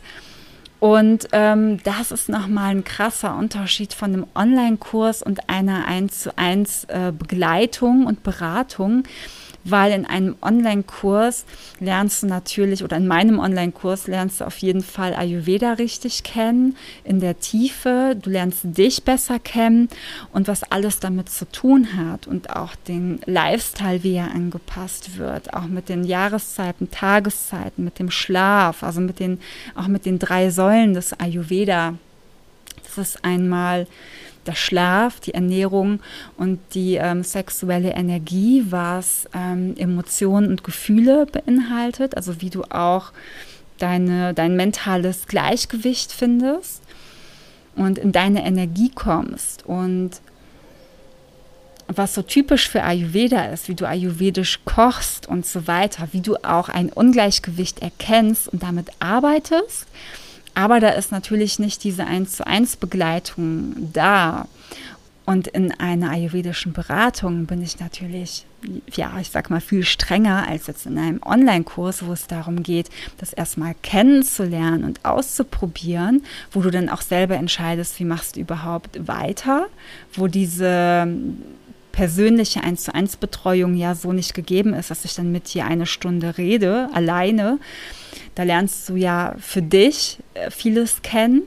Und 0.80 1.28
ähm, 1.32 1.82
das 1.82 2.12
ist 2.12 2.28
nochmal 2.28 2.70
ein 2.70 2.84
krasser 2.84 3.36
Unterschied 3.36 3.94
von 3.94 4.12
einem 4.12 4.26
Online-Kurs 4.34 5.22
und 5.22 5.48
einer 5.48 5.86
1 5.86 6.20
zu 6.20 6.38
1 6.38 6.84
äh, 6.84 7.12
Begleitung 7.16 8.06
und 8.06 8.22
Beratung 8.22 9.02
weil 9.70 9.92
in 9.92 10.06
einem 10.06 10.36
Online-Kurs 10.40 11.44
lernst 11.80 12.22
du 12.22 12.26
natürlich, 12.26 12.84
oder 12.84 12.96
in 12.96 13.06
meinem 13.06 13.38
Online-Kurs 13.38 14.06
lernst 14.06 14.40
du 14.40 14.46
auf 14.46 14.58
jeden 14.58 14.82
Fall 14.82 15.14
Ayurveda 15.14 15.74
richtig 15.74 16.22
kennen, 16.22 16.76
in 17.04 17.20
der 17.20 17.38
Tiefe. 17.40 18.16
Du 18.20 18.30
lernst 18.30 18.60
dich 18.62 19.04
besser 19.04 19.38
kennen 19.38 19.88
und 20.32 20.48
was 20.48 20.62
alles 20.64 21.00
damit 21.00 21.28
zu 21.28 21.50
tun 21.50 21.96
hat 21.96 22.26
und 22.26 22.50
auch 22.50 22.74
den 22.74 23.20
Lifestyle, 23.26 24.02
wie 24.02 24.14
er 24.14 24.30
angepasst 24.30 25.18
wird, 25.18 25.54
auch 25.54 25.66
mit 25.66 25.88
den 25.88 26.04
Jahreszeiten, 26.04 26.90
Tageszeiten, 26.90 27.84
mit 27.84 27.98
dem 27.98 28.10
Schlaf, 28.10 28.82
also 28.82 29.00
mit 29.00 29.20
den, 29.20 29.40
auch 29.74 29.88
mit 29.88 30.06
den 30.06 30.18
drei 30.18 30.50
Säulen 30.50 30.94
des 30.94 31.18
Ayurveda. 31.18 31.94
Das 32.84 32.98
ist 32.98 33.24
einmal 33.24 33.86
der 34.48 34.56
Schlaf, 34.56 35.20
die 35.20 35.34
Ernährung 35.34 36.00
und 36.36 36.58
die 36.74 36.96
ähm, 36.96 37.22
sexuelle 37.22 37.90
Energie, 37.90 38.64
was 38.68 39.28
ähm, 39.34 39.74
Emotionen 39.76 40.48
und 40.48 40.64
Gefühle 40.64 41.26
beinhaltet, 41.26 42.16
also 42.16 42.40
wie 42.40 42.50
du 42.50 42.64
auch 42.64 43.12
deine, 43.78 44.34
dein 44.34 44.56
mentales 44.56 45.26
Gleichgewicht 45.26 46.10
findest 46.12 46.82
und 47.76 47.98
in 47.98 48.10
deine 48.10 48.44
Energie 48.44 48.90
kommst 48.92 49.64
und 49.66 50.20
was 51.88 52.14
so 52.14 52.22
typisch 52.22 52.68
für 52.68 52.82
Ayurveda 52.82 53.46
ist, 53.46 53.68
wie 53.68 53.74
du 53.74 53.86
ayurvedisch 53.86 54.60
kochst 54.66 55.26
und 55.26 55.46
so 55.46 55.66
weiter, 55.66 56.08
wie 56.12 56.20
du 56.20 56.36
auch 56.36 56.68
ein 56.68 56.90
Ungleichgewicht 56.90 57.80
erkennst 57.80 58.48
und 58.48 58.62
damit 58.62 58.90
arbeitest. 59.00 59.86
Aber 60.58 60.80
da 60.80 60.88
ist 60.88 61.12
natürlich 61.12 61.60
nicht 61.60 61.84
diese 61.84 62.04
1 62.04 62.32
zu 62.32 62.44
1 62.44 62.78
Begleitung 62.78 63.76
da. 63.92 64.48
Und 65.24 65.46
in 65.46 65.70
einer 65.78 66.10
ayurvedischen 66.10 66.72
Beratung 66.72 67.46
bin 67.46 67.62
ich 67.62 67.78
natürlich, 67.78 68.44
ja, 68.92 69.12
ich 69.20 69.30
sag 69.30 69.50
mal, 69.50 69.60
viel 69.60 69.84
strenger 69.84 70.48
als 70.48 70.66
jetzt 70.66 70.84
in 70.86 70.98
einem 70.98 71.20
Online-Kurs, 71.22 72.04
wo 72.04 72.12
es 72.12 72.26
darum 72.26 72.64
geht, 72.64 72.88
das 73.18 73.32
erstmal 73.32 73.76
kennenzulernen 73.82 74.82
und 74.82 75.04
auszuprobieren, 75.04 76.24
wo 76.50 76.60
du 76.60 76.72
dann 76.72 76.88
auch 76.88 77.02
selber 77.02 77.36
entscheidest, 77.36 78.00
wie 78.00 78.04
machst 78.04 78.34
du 78.34 78.40
überhaupt 78.40 79.06
weiter, 79.06 79.66
wo 80.14 80.26
diese 80.26 81.06
persönliche 81.92 82.64
1 82.64 82.82
zu 82.82 82.94
1 82.94 83.18
Betreuung 83.18 83.76
ja 83.76 83.94
so 83.94 84.12
nicht 84.12 84.34
gegeben 84.34 84.74
ist, 84.74 84.90
dass 84.90 85.04
ich 85.04 85.14
dann 85.14 85.30
mit 85.30 85.54
dir 85.54 85.66
eine 85.66 85.86
Stunde 85.86 86.36
rede, 86.36 86.88
alleine. 86.94 87.58
Da 88.38 88.44
lernst 88.44 88.88
du 88.88 88.94
ja 88.94 89.34
für 89.40 89.62
dich 89.62 90.18
äh, 90.34 90.52
vieles 90.52 91.02
kennen. 91.02 91.42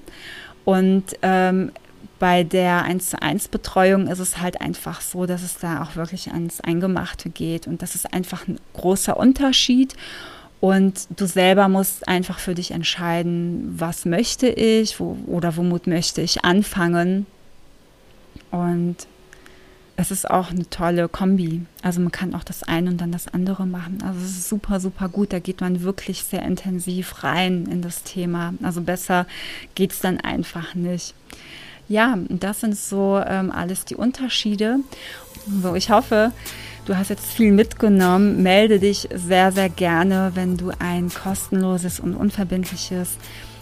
Und 0.66 1.06
ähm, 1.22 1.72
bei 2.20 2.44
der 2.44 2.84
1 2.84 3.12
zu 3.12 3.22
1 3.22 3.48
Betreuung 3.48 4.08
ist 4.08 4.20
es 4.20 4.42
halt 4.42 4.60
einfach 4.60 5.00
so, 5.00 5.26
dass 5.26 5.42
es 5.42 5.58
da 5.58 5.84
auch 5.84 5.96
wirklich 5.96 6.32
ans 6.32 6.60
Eingemachte 6.60 7.30
geht. 7.30 7.66
Und 7.66 7.82
das 7.82 7.96
ist 7.96 8.14
einfach 8.14 8.46
ein 8.46 8.60
großer 8.74 9.16
Unterschied. 9.16 9.96
Und 10.60 11.08
du 11.18 11.28
selber 11.28 11.70
musst 11.70 12.10
einfach 12.10 12.40
für 12.40 12.56
dich 12.56 12.72
entscheiden, 12.72 13.74
was 13.78 14.04
möchte 14.04 14.50
ich 14.50 15.00
wo, 15.00 15.18
oder 15.28 15.56
womit 15.56 15.88
möchte 15.88 16.22
ich 16.22 16.44
anfangen. 16.44 17.26
Und 18.52 18.98
es 20.02 20.10
ist 20.10 20.30
auch 20.30 20.50
eine 20.50 20.68
tolle 20.70 21.08
Kombi. 21.08 21.62
Also 21.84 22.02
man 22.02 22.12
kann 22.12 22.34
auch 22.34 22.44
das 22.44 22.64
eine 22.64 22.90
und 22.90 23.00
dann 23.00 23.12
das 23.12 23.28
andere 23.28 23.68
machen. 23.68 24.00
Also 24.04 24.20
es 24.20 24.32
ist 24.32 24.50
super, 24.50 24.80
super 24.80 25.10
gut. 25.10 25.32
Da 25.32 25.40
geht 25.40 25.62
man 25.62 25.84
wirklich 25.84 26.24
sehr 26.24 26.42
intensiv 26.42 27.24
rein 27.24 27.68
in 27.68 27.82
das 27.82 28.04
Thema. 28.04 28.54
Also 28.64 28.82
besser 28.82 29.28
geht 29.76 29.92
es 29.92 30.00
dann 30.00 30.20
einfach 30.20 30.74
nicht. 30.74 31.14
Ja, 31.88 32.18
das 32.30 32.62
sind 32.62 32.76
so 32.76 33.22
ähm, 33.26 33.52
alles 33.52 33.86
die 33.86 33.96
Unterschiede. 33.96 34.80
So, 35.62 35.76
ich 35.76 35.90
hoffe, 35.90 36.32
du 36.86 36.98
hast 36.98 37.10
jetzt 37.10 37.26
viel 37.26 37.52
mitgenommen. 37.52 38.42
Melde 38.42 38.80
dich 38.80 39.08
sehr, 39.14 39.52
sehr 39.52 39.70
gerne, 39.70 40.32
wenn 40.34 40.58
du 40.58 40.72
ein 40.80 41.10
kostenloses 41.10 42.00
und 42.00 42.16
unverbindliches 42.16 43.18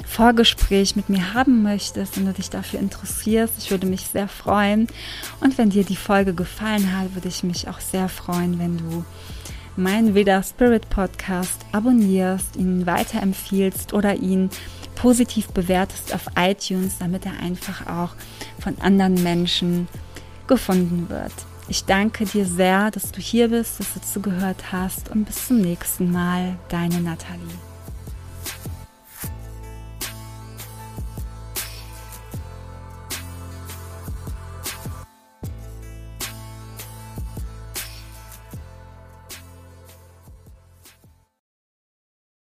Vorgespräch 0.10 0.96
mit 0.96 1.08
mir 1.08 1.36
haben 1.36 1.62
möchtest 1.62 2.18
und 2.18 2.26
du 2.26 2.34
dich 2.34 2.50
dafür 2.50 2.80
interessierst. 2.80 3.54
Ich 3.60 3.70
würde 3.70 3.86
mich 3.86 4.08
sehr 4.08 4.28
freuen. 4.28 4.88
Und 5.40 5.58
wenn 5.60 5.70
dir 5.70 5.84
die 5.84 5.96
Folge 5.96 6.34
gefallen 6.34 6.98
hat, 6.98 7.14
würde 7.14 7.28
ich 7.28 7.44
mich 7.44 7.68
auch 7.68 7.80
sehr 7.80 8.10
freuen, 8.10 8.58
wenn 8.58 8.80
du 8.80 9.06
meinen 9.78 10.16
Veda 10.16 10.42
Spirit 10.42 10.90
Podcast 10.90 11.62
abonnierst, 11.72 12.56
ihn 12.56 12.88
weiterempfiehlst 12.88 13.94
oder 13.94 14.16
ihn 14.16 14.50
positiv 14.96 15.50
bewertest 15.50 16.14
auf 16.14 16.26
iTunes, 16.36 16.98
damit 16.98 17.28
er 17.28 17.40
einfach 17.40 17.86
auch 17.86 18.16
von 18.60 18.80
anderen 18.82 19.22
Menschen 19.22 19.88
gefunden 20.48 21.08
wird. 21.10 21.34
Ich 21.68 21.86
danke 21.86 22.26
dir 22.26 22.46
sehr, 22.46 22.90
dass 22.90 23.12
du 23.12 23.22
hier 23.22 23.50
bist, 23.50 23.80
dass 23.80 23.94
du 23.94 24.02
zugehört 24.02 24.72
hast 24.72 25.10
und 25.10 25.26
bis 25.26 25.48
zum 25.48 25.62
nächsten 25.62 26.12
Mal, 26.12 26.58
deine 26.68 27.00
Nathalie. 27.00 27.69